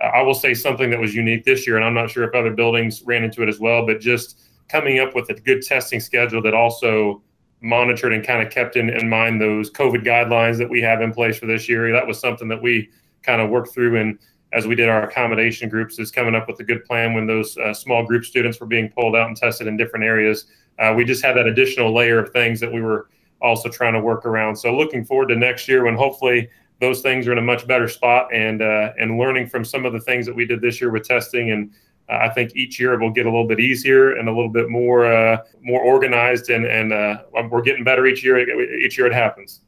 I 0.00 0.22
will 0.22 0.34
say 0.34 0.54
something 0.54 0.90
that 0.90 0.98
was 0.98 1.14
unique 1.14 1.44
this 1.44 1.66
year, 1.66 1.76
and 1.76 1.84
I'm 1.84 1.94
not 1.94 2.10
sure 2.10 2.24
if 2.24 2.34
other 2.34 2.52
buildings 2.52 3.02
ran 3.04 3.24
into 3.24 3.42
it 3.42 3.48
as 3.48 3.60
well, 3.60 3.86
but 3.86 4.00
just 4.00 4.40
coming 4.68 4.98
up 4.98 5.14
with 5.14 5.28
a 5.28 5.34
good 5.34 5.62
testing 5.62 6.00
schedule 6.00 6.40
that 6.42 6.54
also 6.54 7.22
monitored 7.60 8.12
and 8.12 8.26
kind 8.26 8.44
of 8.44 8.52
kept 8.52 8.76
in, 8.76 8.88
in 8.90 9.08
mind 9.08 9.40
those 9.40 9.70
COVID 9.70 10.04
guidelines 10.04 10.58
that 10.58 10.68
we 10.68 10.80
have 10.80 11.00
in 11.00 11.12
place 11.12 11.38
for 11.38 11.46
this 11.46 11.68
year. 11.68 11.92
That 11.92 12.06
was 12.06 12.18
something 12.18 12.48
that 12.48 12.60
we 12.60 12.90
kind 13.22 13.40
of 13.40 13.50
worked 13.50 13.72
through 13.72 14.00
and 14.00 14.18
as 14.52 14.66
we 14.66 14.74
did 14.74 14.88
our 14.88 15.04
accommodation 15.08 15.68
groups 15.68 15.98
is 15.98 16.10
coming 16.10 16.34
up 16.34 16.46
with 16.46 16.60
a 16.60 16.64
good 16.64 16.84
plan 16.84 17.14
when 17.14 17.26
those 17.26 17.56
uh, 17.58 17.72
small 17.72 18.04
group 18.04 18.24
students 18.24 18.60
were 18.60 18.66
being 18.66 18.90
pulled 18.90 19.16
out 19.16 19.28
and 19.28 19.36
tested 19.36 19.66
in 19.66 19.76
different 19.76 20.04
areas. 20.04 20.46
Uh, 20.78 20.92
we 20.96 21.04
just 21.04 21.24
had 21.24 21.36
that 21.36 21.46
additional 21.46 21.94
layer 21.94 22.18
of 22.18 22.30
things 22.32 22.60
that 22.60 22.70
we 22.70 22.80
were 22.80 23.08
also 23.40 23.68
trying 23.68 23.94
to 23.94 24.00
work 24.00 24.26
around. 24.26 24.54
So 24.56 24.76
looking 24.76 25.04
forward 25.04 25.28
to 25.28 25.36
next 25.36 25.68
year 25.68 25.84
when 25.84 25.96
hopefully 25.96 26.48
those 26.80 27.00
things 27.00 27.26
are 27.28 27.32
in 27.32 27.38
a 27.38 27.42
much 27.42 27.66
better 27.66 27.88
spot 27.88 28.28
and 28.32 28.60
uh, 28.60 28.92
and 28.98 29.18
learning 29.18 29.46
from 29.46 29.64
some 29.64 29.86
of 29.86 29.92
the 29.92 30.00
things 30.00 30.26
that 30.26 30.34
we 30.34 30.44
did 30.44 30.60
this 30.60 30.80
year 30.80 30.90
with 30.90 31.04
testing 31.06 31.50
and 31.50 31.70
uh, 32.08 32.18
I 32.22 32.28
think 32.28 32.56
each 32.56 32.80
year 32.80 32.94
it 32.94 33.00
will 33.00 33.12
get 33.12 33.26
a 33.26 33.30
little 33.30 33.46
bit 33.46 33.60
easier 33.60 34.16
and 34.16 34.28
a 34.28 34.32
little 34.32 34.50
bit 34.50 34.68
more 34.68 35.06
uh, 35.06 35.38
more 35.62 35.80
organized 35.80 36.50
and 36.50 36.66
and 36.66 36.92
uh, 36.92 37.22
we're 37.50 37.62
getting 37.62 37.84
better 37.84 38.06
each 38.06 38.24
year 38.24 38.38
each 38.76 38.98
year 38.98 39.06
it 39.06 39.12
happens. 39.12 39.60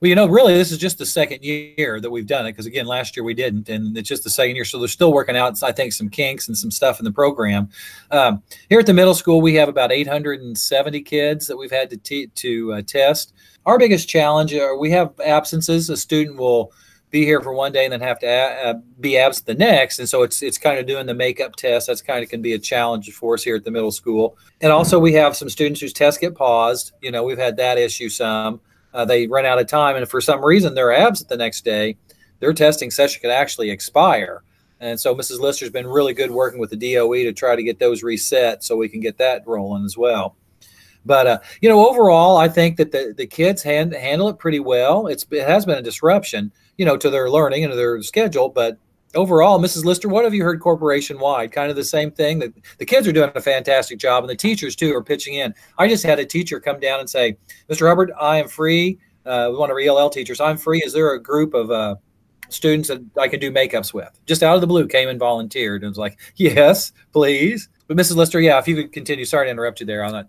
Well, 0.00 0.08
you 0.08 0.14
know, 0.14 0.26
really, 0.26 0.54
this 0.54 0.70
is 0.70 0.78
just 0.78 0.98
the 0.98 1.06
second 1.06 1.42
year 1.42 2.00
that 2.00 2.08
we've 2.08 2.26
done 2.26 2.46
it 2.46 2.52
because 2.52 2.66
again, 2.66 2.86
last 2.86 3.16
year 3.16 3.24
we 3.24 3.34
didn't, 3.34 3.68
and 3.68 3.98
it's 3.98 4.08
just 4.08 4.22
the 4.22 4.30
second 4.30 4.54
year. 4.54 4.64
So 4.64 4.78
they're 4.78 4.86
still 4.86 5.12
working 5.12 5.36
out, 5.36 5.60
I 5.62 5.72
think, 5.72 5.92
some 5.92 6.08
kinks 6.08 6.46
and 6.46 6.56
some 6.56 6.70
stuff 6.70 7.00
in 7.00 7.04
the 7.04 7.10
program. 7.10 7.68
Um, 8.12 8.42
here 8.68 8.78
at 8.78 8.86
the 8.86 8.94
middle 8.94 9.14
school, 9.14 9.40
we 9.40 9.54
have 9.54 9.68
about 9.68 9.90
870 9.90 11.02
kids 11.02 11.48
that 11.48 11.56
we've 11.56 11.72
had 11.72 11.90
to 11.90 11.96
t- 11.96 12.28
to 12.28 12.74
uh, 12.74 12.82
test. 12.82 13.32
Our 13.66 13.76
biggest 13.76 14.08
challenge 14.08 14.54
are 14.54 14.74
uh, 14.74 14.76
we 14.76 14.92
have 14.92 15.18
absences. 15.18 15.90
A 15.90 15.96
student 15.96 16.36
will 16.36 16.72
be 17.10 17.24
here 17.24 17.40
for 17.40 17.52
one 17.52 17.72
day 17.72 17.84
and 17.84 17.92
then 17.92 18.00
have 18.00 18.20
to 18.20 18.26
a- 18.26 18.70
uh, 18.70 18.74
be 19.00 19.18
absent 19.18 19.46
the 19.46 19.54
next, 19.54 19.98
and 19.98 20.08
so 20.08 20.22
it's 20.22 20.42
it's 20.42 20.58
kind 20.58 20.78
of 20.78 20.86
doing 20.86 21.06
the 21.06 21.14
makeup 21.14 21.56
test. 21.56 21.88
That's 21.88 22.02
kind 22.02 22.22
of 22.22 22.30
can 22.30 22.40
be 22.40 22.52
a 22.52 22.58
challenge 22.58 23.10
for 23.12 23.34
us 23.34 23.42
here 23.42 23.56
at 23.56 23.64
the 23.64 23.72
middle 23.72 23.90
school. 23.90 24.38
And 24.60 24.70
also, 24.70 25.00
we 25.00 25.14
have 25.14 25.36
some 25.36 25.48
students 25.48 25.80
whose 25.80 25.92
tests 25.92 26.20
get 26.20 26.36
paused. 26.36 26.92
You 27.02 27.10
know, 27.10 27.24
we've 27.24 27.36
had 27.36 27.56
that 27.56 27.78
issue 27.78 28.08
some 28.08 28.60
uh, 28.98 29.04
they 29.04 29.28
run 29.28 29.46
out 29.46 29.60
of 29.60 29.68
time, 29.68 29.94
and 29.94 30.08
for 30.08 30.20
some 30.20 30.44
reason 30.44 30.74
they're 30.74 30.92
absent 30.92 31.28
the 31.28 31.36
next 31.36 31.64
day, 31.64 31.96
their 32.40 32.52
testing 32.52 32.90
session 32.90 33.20
could 33.20 33.30
actually 33.30 33.70
expire. 33.70 34.42
And 34.80 34.98
so 34.98 35.14
Mrs. 35.14 35.38
Lister's 35.38 35.70
been 35.70 35.86
really 35.86 36.12
good 36.14 36.32
working 36.32 36.58
with 36.58 36.70
the 36.70 36.94
DOE 36.94 37.22
to 37.22 37.32
try 37.32 37.54
to 37.54 37.62
get 37.62 37.78
those 37.78 38.02
reset 38.02 38.64
so 38.64 38.76
we 38.76 38.88
can 38.88 38.98
get 38.98 39.18
that 39.18 39.46
rolling 39.46 39.84
as 39.84 39.96
well. 39.96 40.34
But 41.06 41.26
uh, 41.28 41.38
you 41.60 41.68
know, 41.68 41.88
overall, 41.88 42.38
I 42.38 42.48
think 42.48 42.76
that 42.78 42.90
the, 42.90 43.14
the 43.16 43.26
kids 43.26 43.62
hand, 43.62 43.92
handle 43.92 44.28
it 44.30 44.40
pretty 44.40 44.58
well. 44.58 45.06
It's 45.06 45.24
it 45.30 45.46
has 45.46 45.64
been 45.64 45.78
a 45.78 45.82
disruption, 45.82 46.50
you 46.76 46.84
know, 46.84 46.96
to 46.96 47.08
their 47.08 47.30
learning 47.30 47.62
and 47.62 47.70
to 47.70 47.76
their 47.76 48.02
schedule, 48.02 48.48
but 48.48 48.78
overall, 49.14 49.58
Mrs. 49.58 49.84
Lister, 49.84 50.08
what 50.08 50.24
have 50.24 50.34
you 50.34 50.44
heard 50.44 50.60
corporation 50.60 51.18
wide? 51.18 51.52
Kind 51.52 51.70
of 51.70 51.76
the 51.76 51.84
same 51.84 52.10
thing 52.10 52.38
that 52.40 52.52
the 52.78 52.84
kids 52.84 53.06
are 53.06 53.12
doing 53.12 53.30
a 53.34 53.40
fantastic 53.40 53.98
job, 53.98 54.22
and 54.22 54.30
the 54.30 54.36
teachers 54.36 54.76
too 54.76 54.94
are 54.94 55.02
pitching 55.02 55.34
in. 55.34 55.54
I 55.78 55.88
just 55.88 56.04
had 56.04 56.18
a 56.18 56.24
teacher 56.24 56.60
come 56.60 56.80
down 56.80 57.00
and 57.00 57.08
say, 57.08 57.36
"Mr. 57.68 57.88
Hubbard, 57.88 58.12
I 58.18 58.38
am 58.38 58.48
free. 58.48 58.98
Uh, 59.26 59.50
one 59.50 59.70
of 59.70 59.74
our 59.74 59.80
ELL 59.80 60.10
teachers, 60.10 60.40
I'm 60.40 60.56
free. 60.56 60.82
Is 60.84 60.92
there 60.92 61.12
a 61.12 61.22
group 61.22 61.54
of 61.54 61.70
uh, 61.70 61.96
students 62.48 62.88
that 62.88 63.04
I 63.18 63.28
can 63.28 63.40
do 63.40 63.50
makeups 63.50 63.92
with?" 63.92 64.18
Just 64.26 64.42
out 64.42 64.54
of 64.54 64.60
the 64.60 64.66
blue, 64.66 64.86
came 64.86 65.08
and 65.08 65.18
volunteered, 65.18 65.82
and 65.82 65.90
was 65.90 65.98
like, 65.98 66.18
"Yes, 66.36 66.92
please." 67.12 67.68
But 67.86 67.96
Mrs. 67.96 68.16
Lister, 68.16 68.40
yeah, 68.40 68.58
if 68.58 68.68
you 68.68 68.76
could 68.76 68.92
continue. 68.92 69.24
Sorry 69.24 69.46
to 69.46 69.50
interrupt 69.50 69.80
you 69.80 69.86
there 69.86 70.04
on 70.04 70.12
that. 70.12 70.28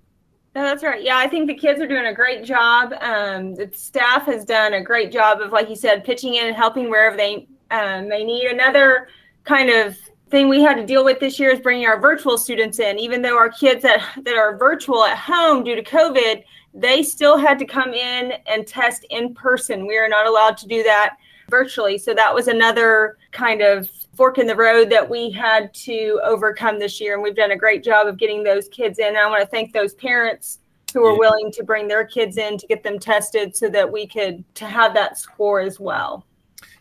No, 0.56 0.64
that's 0.64 0.84
right. 0.84 1.04
Yeah, 1.04 1.18
I 1.18 1.28
think 1.28 1.48
the 1.48 1.54
kids 1.54 1.80
are 1.80 1.88
doing 1.88 2.08
a 2.08 2.14
great 2.14 2.44
job. 2.44 2.94
Um, 3.02 3.54
the 3.54 3.70
staff 3.74 4.26
has 4.26 4.44
done 4.44 4.74
a 4.74 4.82
great 4.82 5.12
job 5.12 5.42
of, 5.42 5.52
like 5.52 5.70
you 5.70 5.76
said, 5.76 6.04
pitching 6.04 6.36
in 6.36 6.48
and 6.48 6.56
helping 6.56 6.90
wherever 6.90 7.16
they 7.16 7.48
um, 7.72 8.10
they 8.10 8.24
need 8.24 8.46
another 8.46 9.10
kind 9.44 9.70
of 9.70 9.98
thing 10.30 10.48
we 10.48 10.62
had 10.62 10.76
to 10.76 10.86
deal 10.86 11.04
with 11.04 11.20
this 11.20 11.40
year 11.40 11.50
is 11.50 11.60
bringing 11.60 11.88
our 11.88 12.00
virtual 12.00 12.38
students 12.38 12.80
in. 12.80 13.00
Even 13.00 13.22
though 13.22 13.38
our 13.38 13.50
kids 13.50 13.82
that, 13.84 14.02
that 14.24 14.36
are 14.36 14.58
virtual 14.58 15.04
at 15.04 15.18
home 15.18 15.64
due 15.64 15.76
to 15.76 15.84
COVID, 15.84 16.44
they 16.74 17.02
still 17.02 17.38
had 17.38 17.58
to 17.60 17.66
come 17.66 17.94
in 17.94 18.34
and 18.48 18.68
test 18.68 19.06
in 19.10 19.34
person. 19.34 19.88
We 19.88 19.98
are 19.98 20.10
not 20.10 20.28
allowed 20.28 20.58
to 20.58 20.68
do 20.68 20.84
that 20.84 21.18
virtually. 21.50 21.98
So 21.98 22.14
that 22.14 22.34
was 22.34 22.48
another 22.48 23.18
kind 23.32 23.62
of 23.62 23.90
fork 24.16 24.38
in 24.38 24.46
the 24.46 24.56
road 24.56 24.90
that 24.90 25.10
we 25.10 25.32
had 25.32 25.74
to 25.74 26.20
overcome 26.24 26.78
this 26.78 27.02
year. 27.02 27.16
And 27.16 27.24
we've 27.24 27.36
done 27.36 27.52
a 27.52 27.58
great 27.58 27.84
job 27.84 28.06
of 28.08 28.18
getting 28.18 28.44
those 28.44 28.68
kids 28.68 29.00
in. 29.00 29.08
And 29.08 29.18
I 29.18 29.28
want 29.28 29.42
to 29.42 29.48
thank 29.48 29.74
those 29.74 29.96
parents 29.96 30.60
who 30.94 31.02
were 31.02 31.18
willing 31.18 31.52
to 31.52 31.64
bring 31.64 31.88
their 31.88 32.06
kids 32.06 32.38
in 32.38 32.58
to 32.58 32.68
get 32.68 32.84
them 32.84 33.00
tested 33.00 33.56
so 33.56 33.70
that 33.70 33.92
we 33.92 34.08
could 34.08 34.44
to 34.56 34.66
have 34.66 34.94
that 34.94 35.18
score 35.18 35.60
as 35.60 35.80
well. 35.80 36.26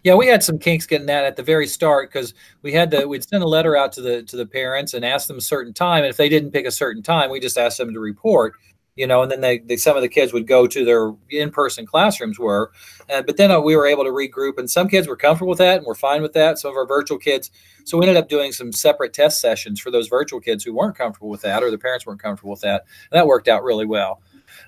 Yeah, 0.04 0.14
we 0.14 0.26
had 0.26 0.42
some 0.42 0.58
kinks 0.58 0.86
getting 0.86 1.06
that 1.06 1.24
at 1.24 1.36
the 1.36 1.42
very 1.42 1.66
start 1.66 2.10
because 2.10 2.34
we 2.62 2.72
had 2.72 2.90
to 2.92 3.06
we'd 3.06 3.28
send 3.28 3.42
a 3.42 3.48
letter 3.48 3.76
out 3.76 3.92
to 3.92 4.00
the 4.00 4.22
to 4.22 4.36
the 4.36 4.46
parents 4.46 4.94
and 4.94 5.04
ask 5.04 5.28
them 5.28 5.38
a 5.38 5.42
certain 5.42 5.72
time. 5.72 6.04
And 6.04 6.10
if 6.10 6.16
they 6.16 6.28
didn't 6.28 6.52
pick 6.52 6.66
a 6.66 6.70
certain 6.70 7.02
time, 7.02 7.30
we 7.30 7.40
just 7.40 7.58
asked 7.58 7.78
them 7.78 7.92
to 7.92 8.00
report 8.00 8.54
you 8.98 9.06
know, 9.06 9.22
and 9.22 9.30
then 9.30 9.40
they, 9.40 9.60
they, 9.60 9.76
some 9.76 9.96
of 9.96 10.02
the 10.02 10.08
kids 10.08 10.32
would 10.32 10.48
go 10.48 10.66
to 10.66 10.84
their 10.84 11.12
in-person 11.30 11.86
classrooms 11.86 12.36
were, 12.36 12.72
uh, 13.08 13.22
but 13.22 13.36
then 13.36 13.48
uh, 13.52 13.60
we 13.60 13.76
were 13.76 13.86
able 13.86 14.02
to 14.02 14.10
regroup, 14.10 14.58
and 14.58 14.68
some 14.68 14.88
kids 14.88 15.06
were 15.06 15.16
comfortable 15.16 15.50
with 15.50 15.60
that 15.60 15.78
and 15.78 15.86
were 15.86 15.94
fine 15.94 16.20
with 16.20 16.32
that. 16.32 16.58
Some 16.58 16.72
of 16.72 16.76
our 16.76 16.84
virtual 16.84 17.16
kids, 17.16 17.52
so 17.84 17.96
we 17.96 18.06
ended 18.06 18.20
up 18.20 18.28
doing 18.28 18.50
some 18.50 18.72
separate 18.72 19.14
test 19.14 19.40
sessions 19.40 19.78
for 19.78 19.92
those 19.92 20.08
virtual 20.08 20.40
kids 20.40 20.64
who 20.64 20.74
weren't 20.74 20.96
comfortable 20.96 21.28
with 21.28 21.42
that, 21.42 21.62
or 21.62 21.70
the 21.70 21.78
parents 21.78 22.06
weren't 22.06 22.20
comfortable 22.20 22.50
with 22.50 22.62
that, 22.62 22.86
and 23.12 23.16
that 23.16 23.28
worked 23.28 23.46
out 23.46 23.62
really 23.62 23.86
well. 23.86 24.20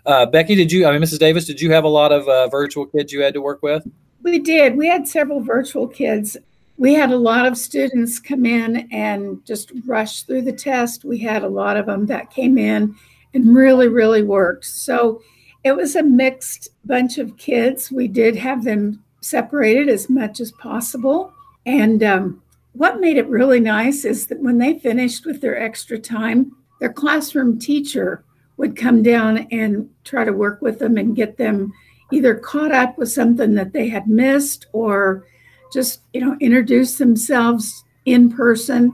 Uh, 0.07 0.27
Becky, 0.27 0.55
did 0.55 0.71
you? 0.71 0.87
I 0.87 0.93
mean, 0.93 1.03
Mrs. 1.03 1.19
Davis, 1.19 1.45
did 1.45 1.61
you 1.61 1.73
have 1.73 1.83
a 1.83 1.89
lot 1.89 2.13
of 2.13 2.29
uh, 2.29 2.47
virtual 2.49 2.87
kids 2.87 3.13
you 3.13 3.23
had 3.23 3.35
to 3.35 3.41
work 3.41 3.65
with? 3.65 3.85
We 4.23 4.39
did. 4.39 4.77
We 4.77 4.89
had 4.89 5.09
several 5.09 5.41
virtual 5.41 5.89
kids. 5.89 6.37
We 6.77 6.95
had 6.95 7.11
a 7.11 7.17
lot 7.17 7.47
of 7.47 7.59
students 7.59 8.19
come 8.19 8.47
in 8.47 8.89
and 8.91 9.45
just 9.45 9.73
rush 9.87 10.23
through 10.23 10.43
the 10.43 10.53
test. 10.53 11.05
We 11.05 11.19
had 11.19 11.43
a 11.43 11.49
lot 11.49 11.77
of 11.77 11.87
them 11.87 12.07
that 12.07 12.31
came 12.31 12.59
in 12.59 12.95
and 13.35 13.55
really, 13.55 13.89
really 13.89 14.23
worked. 14.23 14.65
So 14.65 15.23
it 15.62 15.73
was 15.73 15.95
a 15.95 16.03
mixed 16.03 16.71
bunch 16.85 17.19
of 17.19 17.37
kids. 17.37 17.91
We 17.91 18.09
did 18.09 18.37
have 18.37 18.65
them 18.65 19.03
separated 19.21 19.89
as 19.89 20.09
much 20.09 20.41
as 20.41 20.53
possible. 20.53 21.33
And 21.67 22.03
um, 22.03 22.43
what 22.73 23.00
made 23.00 23.19
it 23.19 23.29
really 23.29 23.61
nice 23.61 24.05
is 24.05 24.27
that 24.29 24.41
when 24.41 24.59
they 24.59 24.79
finished 24.79 25.27
with 25.27 25.41
their 25.41 25.61
extra 25.61 25.99
time, 25.99 26.57
their 26.81 26.93
classroom 26.93 27.59
teacher 27.59 28.25
would 28.57 28.77
come 28.77 29.03
down 29.03 29.47
and 29.50 29.89
try 30.05 30.25
to 30.25 30.33
work 30.33 30.62
with 30.62 30.79
them 30.79 30.97
and 30.97 31.17
get 31.17 31.37
them 31.37 31.73
either 32.12 32.35
caught 32.35 32.73
up 32.73 32.97
with 32.99 33.11
something 33.11 33.55
that 33.55 33.73
they 33.73 33.88
had 33.88 34.09
missed 34.09 34.67
or 34.73 35.26
just 35.73 36.00
you 36.12 36.21
know 36.21 36.37
introduce 36.40 36.99
themselves 36.99 37.85
in 38.07 38.31
person 38.31 38.93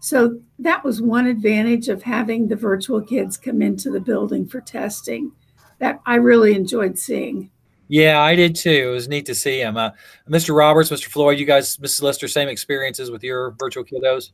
so 0.00 0.38
that 0.58 0.84
was 0.84 1.02
one 1.02 1.26
advantage 1.26 1.88
of 1.88 2.02
having 2.02 2.48
the 2.48 2.56
virtual 2.56 3.00
kids 3.00 3.36
come 3.36 3.60
into 3.60 3.90
the 3.90 4.00
building 4.00 4.46
for 4.46 4.60
testing 4.60 5.32
that 5.78 6.00
I 6.06 6.16
really 6.16 6.54
enjoyed 6.54 6.98
seeing. 6.98 7.50
Yeah, 7.88 8.20
I 8.20 8.34
did 8.34 8.56
too. 8.56 8.70
It 8.88 8.92
was 8.92 9.08
neat 9.08 9.26
to 9.26 9.34
see 9.34 9.60
him. 9.60 9.76
Uh, 9.76 9.90
Mr. 10.28 10.56
Roberts, 10.56 10.90
Mr. 10.90 11.06
Floyd, 11.06 11.38
you 11.38 11.46
guys, 11.46 11.76
Mrs. 11.76 12.02
Lister 12.02 12.28
same 12.28 12.48
experiences 12.48 13.10
with 13.10 13.22
your 13.22 13.52
virtual 13.58 13.84
kiddos? 13.84 14.30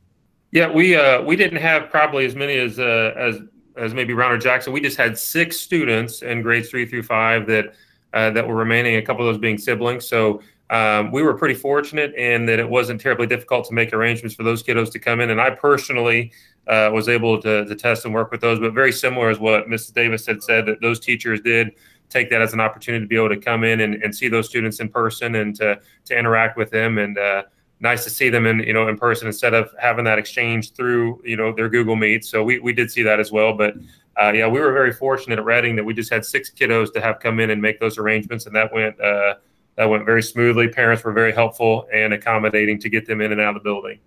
Yeah, 0.51 0.71
we 0.71 0.95
uh, 0.95 1.21
we 1.21 1.35
didn't 1.35 1.59
have 1.59 1.89
probably 1.89 2.25
as 2.25 2.35
many 2.35 2.55
as 2.57 2.79
uh, 2.79 3.13
as 3.15 3.39
as 3.75 3.93
maybe 3.93 4.13
Brown 4.13 4.31
or 4.31 4.37
Jackson. 4.37 4.73
We 4.73 4.81
just 4.81 4.97
had 4.97 5.17
six 5.17 5.59
students 5.59 6.21
in 6.21 6.41
grades 6.41 6.69
three 6.69 6.85
through 6.85 7.03
five 7.03 7.47
that 7.47 7.73
uh, 8.13 8.29
that 8.31 8.47
were 8.47 8.55
remaining. 8.55 8.95
A 8.95 9.01
couple 9.01 9.27
of 9.27 9.33
those 9.33 9.41
being 9.41 9.57
siblings. 9.57 10.07
So 10.07 10.41
um, 10.69 11.11
we 11.11 11.21
were 11.21 11.33
pretty 11.33 11.53
fortunate 11.53 12.15
in 12.15 12.45
that 12.47 12.59
it 12.59 12.67
wasn't 12.67 12.99
terribly 13.01 13.27
difficult 13.27 13.67
to 13.67 13.73
make 13.73 13.93
arrangements 13.93 14.35
for 14.35 14.43
those 14.43 14.63
kiddos 14.63 14.91
to 14.93 14.99
come 14.99 15.19
in. 15.19 15.29
And 15.29 15.39
I 15.39 15.51
personally 15.51 16.31
uh, 16.67 16.89
was 16.93 17.09
able 17.09 17.41
to, 17.41 17.65
to 17.65 17.75
test 17.75 18.05
and 18.05 18.13
work 18.13 18.31
with 18.31 18.41
those, 18.41 18.59
but 18.59 18.73
very 18.73 18.91
similar 18.91 19.29
as 19.29 19.39
what 19.39 19.67
Mrs. 19.67 19.93
Davis 19.93 20.25
had 20.25 20.41
said 20.41 20.65
that 20.65 20.81
those 20.81 20.99
teachers 20.99 21.41
did 21.41 21.71
take 22.09 22.29
that 22.29 22.41
as 22.41 22.53
an 22.53 22.59
opportunity 22.59 23.03
to 23.03 23.07
be 23.07 23.15
able 23.15 23.29
to 23.29 23.37
come 23.37 23.63
in 23.63 23.81
and, 23.81 23.95
and 24.03 24.15
see 24.15 24.27
those 24.27 24.47
students 24.47 24.79
in 24.79 24.87
person 24.87 25.35
and 25.35 25.55
to, 25.55 25.79
to 26.05 26.17
interact 26.17 26.57
with 26.57 26.69
them. 26.69 26.97
And 26.97 27.17
uh, 27.17 27.43
nice 27.83 28.05
to 28.05 28.09
see 28.09 28.29
them 28.29 28.47
in, 28.47 28.59
you 28.61 28.71
know, 28.71 28.87
in 28.87 28.97
person 28.97 29.27
instead 29.27 29.53
of 29.53 29.69
having 29.77 30.05
that 30.05 30.17
exchange 30.17 30.71
through, 30.71 31.21
you 31.25 31.35
know, 31.35 31.53
their 31.53 31.69
Google 31.69 31.97
Meet. 31.97 32.23
So 32.23 32.41
we, 32.41 32.57
we 32.59 32.71
did 32.71 32.89
see 32.89 33.03
that 33.03 33.19
as 33.19 33.31
well. 33.31 33.53
But 33.53 33.75
uh, 34.19 34.31
yeah, 34.31 34.47
we 34.47 34.61
were 34.61 34.71
very 34.71 34.93
fortunate 34.93 35.37
at 35.37 35.45
Redding 35.45 35.75
that 35.75 35.83
we 35.83 35.93
just 35.93 36.11
had 36.11 36.25
six 36.25 36.49
kiddos 36.49 36.93
to 36.93 37.01
have 37.01 37.19
come 37.19 37.41
in 37.41 37.49
and 37.49 37.61
make 37.61 37.81
those 37.81 37.97
arrangements. 37.97 38.45
And 38.45 38.55
that 38.55 38.73
went, 38.73 38.99
uh, 39.01 39.35
that 39.75 39.85
went 39.85 40.05
very 40.05 40.23
smoothly. 40.23 40.69
Parents 40.69 41.03
were 41.03 41.11
very 41.11 41.33
helpful 41.33 41.87
and 41.93 42.13
accommodating 42.13 42.79
to 42.79 42.89
get 42.89 43.05
them 43.05 43.19
in 43.19 43.33
and 43.33 43.41
out 43.41 43.55
of 43.57 43.61
the 43.61 43.67
building. 43.67 43.99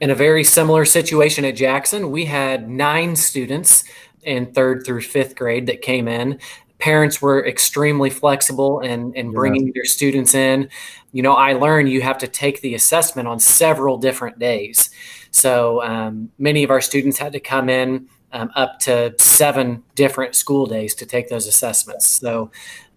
In 0.00 0.10
a 0.10 0.14
very 0.14 0.44
similar 0.44 0.84
situation 0.84 1.44
at 1.44 1.56
Jackson, 1.56 2.10
we 2.10 2.26
had 2.26 2.68
nine 2.68 3.16
students 3.16 3.84
in 4.24 4.52
third 4.52 4.84
through 4.84 5.00
fifth 5.00 5.36
grade 5.36 5.66
that 5.68 5.80
came 5.80 6.06
in. 6.06 6.38
Parents 6.82 7.22
were 7.22 7.46
extremely 7.46 8.10
flexible 8.10 8.80
in, 8.80 9.14
in 9.14 9.30
bringing 9.30 9.66
yeah. 9.66 9.72
their 9.76 9.84
students 9.84 10.34
in. 10.34 10.68
You 11.12 11.22
know, 11.22 11.34
I 11.34 11.52
learned 11.52 11.88
you 11.88 12.02
have 12.02 12.18
to 12.18 12.26
take 12.26 12.60
the 12.60 12.74
assessment 12.74 13.28
on 13.28 13.38
several 13.38 13.98
different 13.98 14.40
days. 14.40 14.90
So 15.30 15.80
um, 15.82 16.32
many 16.38 16.64
of 16.64 16.70
our 16.70 16.80
students 16.80 17.18
had 17.18 17.32
to 17.34 17.40
come 17.40 17.68
in 17.68 18.08
um, 18.32 18.50
up 18.56 18.80
to 18.80 19.14
seven 19.18 19.84
different 19.94 20.34
school 20.34 20.66
days 20.66 20.92
to 20.96 21.06
take 21.06 21.28
those 21.28 21.46
assessments. 21.46 22.08
So 22.08 22.50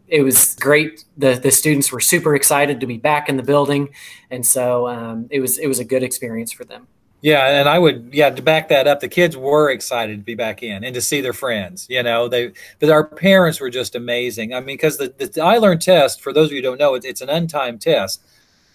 it 0.08 0.24
was 0.24 0.56
great. 0.56 1.06
The 1.18 1.36
the 1.36 1.52
students 1.52 1.92
were 1.92 2.00
super 2.00 2.36
excited 2.36 2.80
to 2.80 2.88
be 2.88 2.98
back 2.98 3.30
in 3.30 3.38
the 3.38 3.44
building, 3.44 3.90
and 4.30 4.46
so 4.46 4.88
um, 4.88 5.28
it 5.30 5.40
was 5.40 5.58
it 5.58 5.68
was 5.68 5.80
a 5.80 5.86
good 5.86 6.04
experience 6.04 6.52
for 6.52 6.66
them. 6.66 6.88
Yeah, 7.26 7.60
and 7.60 7.68
I 7.68 7.80
would 7.80 8.10
yeah 8.14 8.30
to 8.30 8.42
back 8.44 8.68
that 8.68 8.86
up. 8.86 9.00
The 9.00 9.08
kids 9.08 9.36
were 9.36 9.72
excited 9.72 10.20
to 10.20 10.24
be 10.24 10.36
back 10.36 10.62
in 10.62 10.84
and 10.84 10.94
to 10.94 11.02
see 11.02 11.22
their 11.22 11.34
friends. 11.34 11.88
You 11.90 12.04
know, 12.04 12.28
they 12.28 12.52
but 12.80 12.92
our 12.92 13.04
parents 13.04 13.60
were 13.60 13.72
just 13.72 13.96
amazing. 13.96 14.54
I 14.54 14.60
mean, 14.60 14.76
because 14.76 14.98
the 14.98 15.08
the 15.18 15.26
iLearn 15.30 15.80
test, 15.80 16.22
for 16.22 16.32
those 16.32 16.50
of 16.50 16.52
you 16.52 16.60
who 16.60 16.62
don't 16.62 16.78
know, 16.80 16.94
it, 16.94 17.04
it's 17.04 17.22
an 17.22 17.30
untimed 17.30 17.80
test. 17.82 18.22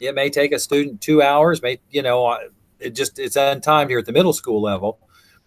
It 0.00 0.16
may 0.16 0.30
take 0.30 0.50
a 0.50 0.58
student 0.58 1.00
two 1.00 1.22
hours. 1.22 1.62
May 1.62 1.78
you 1.92 2.02
know, 2.02 2.26
uh, 2.26 2.38
it 2.80 2.96
just 2.96 3.20
it's 3.20 3.36
untimed 3.36 3.88
here 3.88 4.00
at 4.00 4.06
the 4.06 4.12
middle 4.12 4.32
school 4.32 4.60
level. 4.60 4.98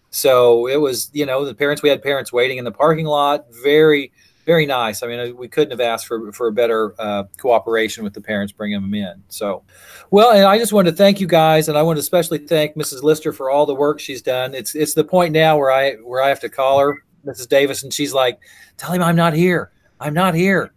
So 0.09 0.67
it 0.67 0.77
was 0.77 1.09
you 1.11 1.25
know 1.25 1.43
the 1.43 1.53
parents. 1.53 1.83
We 1.83 1.89
had 1.89 2.01
parents 2.01 2.31
waiting 2.31 2.57
in 2.57 2.63
the 2.63 2.71
parking 2.71 3.05
lot. 3.05 3.47
Very 3.51 4.13
very 4.45 4.65
nice. 4.65 5.03
I 5.03 5.07
mean, 5.07 5.37
we 5.37 5.47
couldn't 5.47 5.71
have 5.71 5.79
asked 5.79 6.07
for 6.07 6.31
for 6.31 6.47
a 6.47 6.51
better 6.51 6.93
uh, 6.99 7.23
cooperation 7.37 8.03
with 8.03 8.13
the 8.13 8.21
parents 8.21 8.51
bringing 8.51 8.81
them 8.81 8.93
in. 8.93 9.23
So, 9.29 9.63
well, 10.11 10.31
and 10.31 10.45
I 10.45 10.57
just 10.57 10.73
wanted 10.73 10.91
to 10.91 10.97
thank 10.97 11.21
you 11.21 11.27
guys, 11.27 11.69
and 11.69 11.77
I 11.77 11.81
want 11.81 11.97
to 11.97 12.01
especially 12.01 12.39
thank 12.39 12.75
Mrs. 12.75 13.03
Lister 13.03 13.31
for 13.31 13.49
all 13.49 13.65
the 13.65 13.75
work 13.75 13.99
she's 13.99 14.21
done. 14.21 14.53
It's 14.53 14.75
it's 14.75 14.93
the 14.93 15.03
point 15.03 15.31
now 15.31 15.57
where 15.57 15.71
I 15.71 15.93
where 15.95 16.21
I 16.21 16.29
have 16.29 16.41
to 16.41 16.49
call 16.49 16.79
her, 16.79 17.03
Mrs. 17.25 17.47
Davis, 17.47 17.83
and 17.83 17.93
she's 17.93 18.13
like, 18.13 18.39
"Tell 18.77 18.91
him 18.91 19.01
I'm 19.01 19.15
not 19.15 19.33
here. 19.33 19.71
I'm 19.99 20.13
not 20.13 20.35
here. 20.35 20.73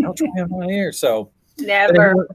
Don't 0.00 0.16
tell 0.16 0.32
him 0.34 0.52
I'm 0.52 0.60
not 0.60 0.70
here." 0.70 0.92
So, 0.92 1.30
never. 1.58 2.28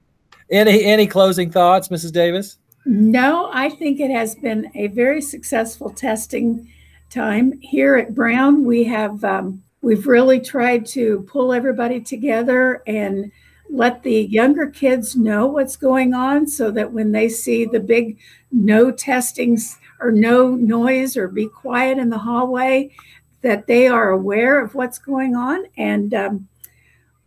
Any 0.51 0.83
any 0.83 1.07
closing 1.07 1.49
thoughts, 1.49 1.87
Mrs. 1.87 2.11
Davis? 2.11 2.57
No, 2.85 3.49
I 3.53 3.69
think 3.69 4.01
it 4.01 4.11
has 4.11 4.35
been 4.35 4.69
a 4.75 4.87
very 4.87 5.21
successful 5.21 5.89
testing 5.89 6.69
time 7.09 7.57
here 7.61 7.95
at 7.95 8.13
Brown. 8.13 8.65
We 8.65 8.83
have. 8.83 9.23
Um, 9.23 9.63
We've 9.83 10.07
really 10.07 10.39
tried 10.39 10.85
to 10.87 11.27
pull 11.29 11.51
everybody 11.51 11.99
together 11.99 12.81
and 12.87 13.29
let 13.69 14.01
the 14.01 14.23
younger 14.23 14.67
kids 14.67 15.17
know 15.17 15.45
what's 15.45 15.75
going 15.75 16.13
on 16.13 16.47
so 16.47 16.71
that 16.71 16.93
when 16.93 17.11
they 17.11 17.27
see 17.27 17.65
the 17.65 17.81
big 17.81 18.17
no 18.49 18.91
testings 18.91 19.77
or 19.99 20.09
no 20.09 20.51
noise 20.51 21.17
or 21.17 21.27
be 21.27 21.47
quiet 21.47 21.97
in 21.97 22.09
the 22.09 22.17
hallway, 22.17 22.95
that 23.41 23.67
they 23.67 23.87
are 23.87 24.11
aware 24.11 24.63
of 24.63 24.73
what's 24.73 24.99
going 24.99 25.35
on. 25.35 25.65
And 25.75 26.13
um, 26.13 26.47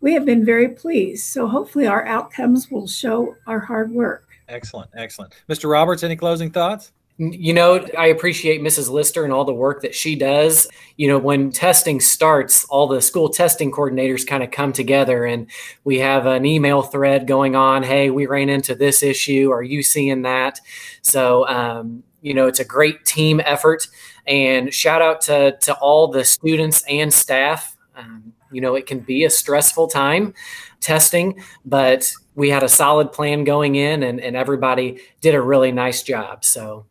we 0.01 0.15
have 0.15 0.25
been 0.25 0.43
very 0.43 0.71
pleased. 0.71 1.27
So 1.27 1.47
hopefully 1.47 1.87
our 1.87 2.07
outcomes 2.07 2.71
will 2.71 2.87
show 2.87 3.37
our 3.47 3.61
hard 3.61 3.91
work. 3.91 4.29
Excellent, 4.49 4.91
excellent. 4.97 5.35
Mr. 5.47 5.71
Roberts, 5.71 6.03
any 6.03 6.17
closing 6.17 6.51
thoughts? 6.51 6.93
You 7.19 7.55
know, 7.55 7.87
I 7.97 8.09
appreciate 8.09 8.61
Mrs. 8.61 8.91
Lister 8.91 9.25
and 9.25 9.33
all 9.33 9.47
the 9.47 9.55
work 9.55 9.81
that 9.81 9.95
she 9.95 10.17
does. 10.17 10.69
You 10.97 11.09
know, 11.09 11.19
when 11.19 11.51
testing 11.51 11.99
starts, 11.99 12.67
all 12.67 12.87
the 12.87 13.01
school 13.01 13.31
testing 13.31 13.73
coordinators 13.73 14.27
kind 14.27 14.43
of 14.43 14.51
come 14.51 14.75
together 14.75 15.25
and 15.25 15.47
we 15.85 15.99
have 16.01 16.27
an 16.27 16.45
email 16.45 16.83
thread 16.83 17.27
going 17.27 17.57
on. 17.57 17.83
Hey, 17.83 18.11
we 18.11 18.27
ran 18.27 18.51
into 18.51 18.75
this 18.75 19.03
issue. 19.03 19.51
Are 19.51 19.63
you 19.63 19.83
seeing 19.83 20.23
that? 20.23 20.61
So, 21.01 21.49
um, 21.49 22.03
you 22.21 22.35
know, 22.35 22.47
it's 22.49 22.61
a 22.61 22.67
great 22.67 23.07
team 23.07 23.41
effort. 23.43 23.87
And 24.27 24.75
shout 24.75 25.01
out 25.01 25.23
to, 25.23 25.57
to 25.63 25.75
all 25.75 26.09
the 26.09 26.25
students 26.25 26.85
and 26.87 27.11
staff. 27.11 27.79
Um, 27.95 28.35
you 28.53 28.61
know, 28.61 28.75
it 28.75 28.85
can 28.85 29.01
be 29.01 29.25
a 29.25 29.31
stressful 29.31 29.89
time 29.89 30.35
testing, 30.81 31.43
but 31.65 32.13
we 32.35 32.51
had 32.51 32.63
a 32.63 32.69
solid 32.69 33.11
plan 33.11 33.45
going 33.45 33.77
in 33.77 34.03
and, 34.03 34.21
and 34.21 34.37
everybody 34.37 35.01
did 35.23 35.35
a 35.35 35.41
really 35.41 35.73
nice 35.73 36.03
job. 36.03 36.45
So, 36.45 36.85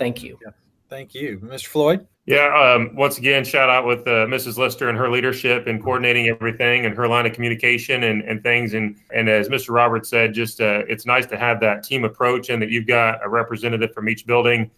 Thank 0.00 0.22
you. 0.22 0.38
Yeah. 0.42 0.52
Thank 0.88 1.14
you, 1.14 1.38
Mr. 1.44 1.66
Floyd. 1.66 2.06
Yeah. 2.24 2.46
Um, 2.54 2.96
once 2.96 3.18
again, 3.18 3.44
shout 3.44 3.68
out 3.68 3.86
with 3.86 4.00
uh, 4.00 4.26
Mrs. 4.26 4.56
Lister 4.56 4.88
and 4.88 4.96
her 4.96 5.10
leadership 5.10 5.66
and 5.66 5.80
coordinating 5.80 6.28
everything 6.28 6.86
and 6.86 6.96
her 6.96 7.06
line 7.06 7.26
of 7.26 7.32
communication 7.32 8.04
and, 8.04 8.22
and 8.22 8.42
things. 8.42 8.72
And 8.74 8.96
and 9.14 9.28
as 9.28 9.48
Mr. 9.48 9.74
Roberts 9.74 10.08
said, 10.08 10.32
just 10.32 10.60
uh, 10.60 10.82
it's 10.88 11.04
nice 11.06 11.26
to 11.26 11.36
have 11.36 11.60
that 11.60 11.84
team 11.84 12.04
approach 12.04 12.48
and 12.48 12.60
that 12.62 12.70
you've 12.70 12.86
got 12.86 13.24
a 13.24 13.28
representative 13.28 13.92
from 13.92 14.08
each 14.08 14.26
building, 14.26 14.70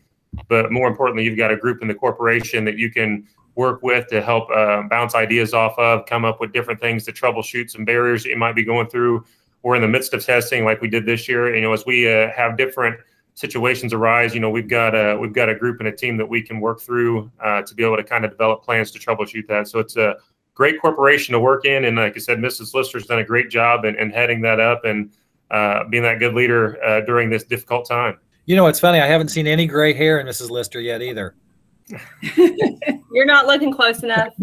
but 0.49 0.73
more 0.73 0.89
importantly, 0.89 1.25
you've 1.25 1.39
got 1.39 1.53
a 1.53 1.57
group 1.57 1.83
in 1.83 1.89
the 1.89 1.95
corporation 1.95 2.65
that 2.65 2.77
you 2.77 2.91
can 2.91 3.27
work 3.55 3.83
with 3.83 4.09
to 4.09 4.21
help 4.21 4.51
uh, 4.51 4.83
bounce 4.91 5.15
ideas 5.15 5.55
off 5.55 5.79
of, 5.79 6.05
come 6.07 6.25
up 6.25 6.41
with 6.41 6.53
different 6.53 6.81
things 6.81 7.05
to 7.05 7.13
troubleshoot 7.13 7.71
some 7.71 7.85
barriers 7.85 8.25
that 8.25 8.31
you 8.31 8.37
might 8.37 8.57
be 8.57 8.65
going 8.65 8.89
through 8.89 9.25
we're 9.63 9.77
in 9.77 9.83
the 9.83 9.89
midst 9.89 10.13
of 10.13 10.25
testing 10.25 10.65
like 10.65 10.81
we 10.81 10.89
did 10.89 11.07
this 11.07 11.29
year. 11.29 11.55
You 11.55 11.61
know, 11.61 11.73
as 11.73 11.87
we 11.87 12.13
uh, 12.13 12.31
have 12.33 12.57
different 12.57 12.99
situations 13.35 13.93
arise, 13.93 14.35
you 14.35 14.41
know, 14.41 14.51
we've 14.51 14.69
got 14.69 14.95
a 14.95 15.17
we've 15.17 15.33
got 15.33 15.49
a 15.49 15.55
group 15.55 15.81
and 15.81 15.89
a 15.89 15.93
team 15.93 16.17
that 16.17 16.27
we 16.27 16.43
can 16.43 16.61
work 16.61 16.81
through 16.81 17.31
uh, 17.41 17.63
to 17.63 17.75
be 17.75 17.85
able 17.85 17.97
to 17.97 18.05
kind 18.05 18.25
of 18.25 18.31
develop 18.31 18.63
plans 18.63 18.91
to 18.93 18.99
troubleshoot 18.99 19.47
that. 19.49 19.69
So 19.69 19.79
it's 19.79 19.97
a 19.97 20.17
great 20.55 20.81
corporation 20.81 21.33
to 21.33 21.41
work 21.41 21.65
in, 21.65 21.85
and 21.85 21.97
like 21.97 22.17
I 22.17 22.21
said, 22.21 22.39
Mrs. 22.39 22.75
Lister's 22.75 23.07
done 23.07 23.19
a 23.19 23.25
great 23.25 23.51
job 23.51 23.85
in, 23.85 23.97
in 23.97 24.11
heading 24.11 24.41
that 24.43 24.61
up 24.61 24.85
and 24.85 25.13
uh, 25.51 25.85
being 25.85 26.03
that 26.03 26.19
good 26.19 26.35
leader 26.35 26.83
uh, 26.85 27.01
during 27.03 27.31
this 27.31 27.45
difficult 27.45 27.89
time. 27.89 28.19
You 28.47 28.57
know, 28.57 28.67
it's 28.67 28.81
funny. 28.81 29.01
I 29.01 29.07
haven't 29.07 29.29
seen 29.29 29.47
any 29.47 29.67
gray 29.67 29.93
hair 29.93 30.19
in 30.19 30.27
Mrs. 30.27 30.51
Lister 30.51 30.81
yet 30.81 31.01
either. 31.01 31.37
You're 33.13 33.27
not 33.27 33.47
looking 33.47 33.73
close 33.73 34.03
enough. 34.03 34.35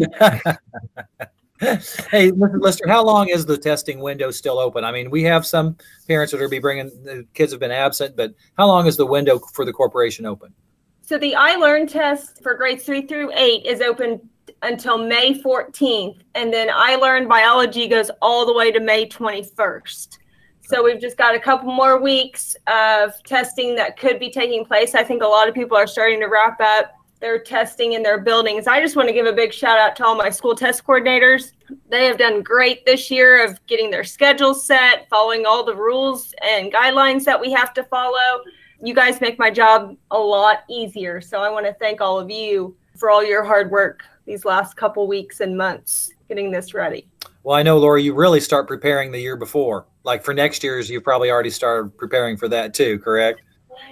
hey, 1.60 2.30
Mr. 2.32 2.60
Lister, 2.60 2.88
how 2.88 3.04
long 3.04 3.28
is 3.28 3.44
the 3.44 3.56
testing 3.56 4.00
window 4.00 4.30
still 4.30 4.58
open? 4.58 4.84
I 4.84 4.92
mean, 4.92 5.10
we 5.10 5.22
have 5.24 5.46
some 5.46 5.76
parents 6.08 6.32
that 6.32 6.40
are 6.40 6.48
be 6.48 6.58
bringing 6.58 6.86
the 7.04 7.26
kids 7.34 7.52
have 7.52 7.60
been 7.60 7.70
absent, 7.70 8.16
but 8.16 8.34
how 8.56 8.66
long 8.66 8.86
is 8.86 8.96
the 8.96 9.06
window 9.06 9.38
for 9.38 9.64
the 9.64 9.72
corporation 9.72 10.26
open? 10.26 10.54
So 11.02 11.18
the 11.18 11.32
iLearn 11.32 11.90
test 11.90 12.42
for 12.42 12.54
grades 12.54 12.84
three 12.84 13.06
through 13.06 13.32
eight 13.34 13.66
is 13.66 13.80
open 13.80 14.20
until 14.62 14.98
May 14.98 15.34
14th, 15.34 16.20
and 16.34 16.52
then 16.52 16.68
iLearn 16.68 17.28
biology 17.28 17.88
goes 17.88 18.10
all 18.22 18.46
the 18.46 18.54
way 18.54 18.70
to 18.70 18.80
May 18.80 19.06
21st. 19.06 20.18
So 20.62 20.84
we've 20.84 21.00
just 21.00 21.16
got 21.16 21.34
a 21.34 21.40
couple 21.40 21.72
more 21.72 22.00
weeks 22.00 22.54
of 22.68 23.12
testing 23.24 23.74
that 23.74 23.98
could 23.98 24.20
be 24.20 24.30
taking 24.30 24.64
place. 24.64 24.94
I 24.94 25.02
think 25.02 25.22
a 25.22 25.26
lot 25.26 25.48
of 25.48 25.54
people 25.54 25.76
are 25.76 25.86
starting 25.86 26.20
to 26.20 26.26
wrap 26.26 26.60
up 26.60 26.92
their 27.20 27.38
testing 27.38 27.92
in 27.92 28.02
their 28.02 28.18
buildings. 28.18 28.66
I 28.66 28.80
just 28.80 28.96
want 28.96 29.08
to 29.08 29.12
give 29.12 29.26
a 29.26 29.32
big 29.32 29.52
shout 29.52 29.78
out 29.78 29.94
to 29.96 30.06
all 30.06 30.16
my 30.16 30.30
school 30.30 30.54
test 30.54 30.84
coordinators. 30.84 31.52
They 31.88 32.06
have 32.06 32.18
done 32.18 32.42
great 32.42 32.84
this 32.86 33.10
year 33.10 33.44
of 33.44 33.64
getting 33.66 33.90
their 33.90 34.04
schedules 34.04 34.66
set, 34.66 35.08
following 35.10 35.44
all 35.46 35.64
the 35.64 35.76
rules 35.76 36.34
and 36.42 36.72
guidelines 36.72 37.24
that 37.24 37.40
we 37.40 37.52
have 37.52 37.74
to 37.74 37.84
follow. 37.84 38.42
You 38.82 38.94
guys 38.94 39.20
make 39.20 39.38
my 39.38 39.50
job 39.50 39.96
a 40.10 40.18
lot 40.18 40.60
easier. 40.70 41.20
So 41.20 41.42
I 41.42 41.50
want 41.50 41.66
to 41.66 41.74
thank 41.74 42.00
all 42.00 42.18
of 42.18 42.30
you 42.30 42.74
for 42.96 43.10
all 43.10 43.22
your 43.22 43.44
hard 43.44 43.70
work 43.70 44.02
these 44.24 44.44
last 44.44 44.76
couple 44.76 45.06
weeks 45.06 45.40
and 45.40 45.56
months 45.56 46.12
getting 46.28 46.50
this 46.50 46.72
ready. 46.72 47.06
Well, 47.42 47.56
I 47.56 47.62
know, 47.62 47.78
Laura, 47.78 48.00
you 48.00 48.14
really 48.14 48.40
start 48.40 48.68
preparing 48.68 49.10
the 49.10 49.20
year 49.20 49.36
before. 49.36 49.86
Like 50.04 50.24
for 50.24 50.32
next 50.32 50.62
year's, 50.62 50.88
you've 50.88 51.04
probably 51.04 51.30
already 51.30 51.50
started 51.50 51.96
preparing 51.98 52.36
for 52.36 52.48
that 52.48 52.72
too, 52.72 52.98
correct? 53.00 53.42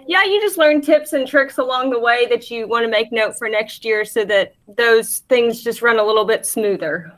Yeah, 0.07 0.25
you 0.25 0.41
just 0.41 0.59
learn 0.59 0.81
tips 0.81 1.13
and 1.13 1.27
tricks 1.27 1.59
along 1.59 1.91
the 1.91 1.99
way 1.99 2.27
that 2.27 2.51
you 2.51 2.67
want 2.67 2.85
to 2.85 2.91
make 2.91 3.13
note 3.13 3.37
for 3.37 3.49
next 3.49 3.85
year 3.85 4.05
so 4.05 4.25
that 4.25 4.55
those 4.77 5.19
things 5.29 5.63
just 5.63 5.83
run 5.83 5.99
a 5.99 6.05
little 6.05 6.25
bit 6.25 6.47
smoother. 6.47 7.13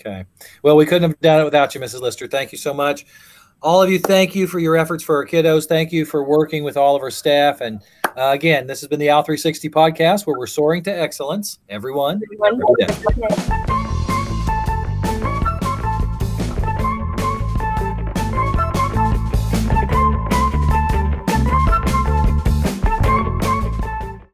Okay. 0.00 0.24
Well, 0.62 0.76
we 0.76 0.86
couldn't 0.86 1.10
have 1.10 1.20
done 1.20 1.40
it 1.40 1.44
without 1.44 1.74
you, 1.74 1.80
Mrs. 1.80 2.00
Lister. 2.00 2.28
Thank 2.28 2.52
you 2.52 2.58
so 2.58 2.74
much. 2.74 3.06
All 3.62 3.82
of 3.82 3.90
you, 3.90 3.98
thank 3.98 4.34
you 4.34 4.46
for 4.46 4.58
your 4.58 4.76
efforts 4.76 5.02
for 5.02 5.16
our 5.16 5.26
kiddos. 5.26 5.66
Thank 5.66 5.90
you 5.90 6.04
for 6.04 6.22
working 6.22 6.62
with 6.62 6.76
all 6.76 6.94
of 6.94 7.02
our 7.02 7.10
staff. 7.10 7.62
And 7.62 7.82
uh, 8.16 8.32
again, 8.34 8.66
this 8.66 8.80
has 8.82 8.88
been 8.88 9.00
the 9.00 9.08
Al 9.08 9.22
360 9.22 9.70
podcast 9.70 10.26
where 10.26 10.38
we're 10.38 10.46
soaring 10.46 10.82
to 10.84 10.90
excellence. 10.90 11.58
Everyone, 11.68 12.20
everyone. 12.44 14.05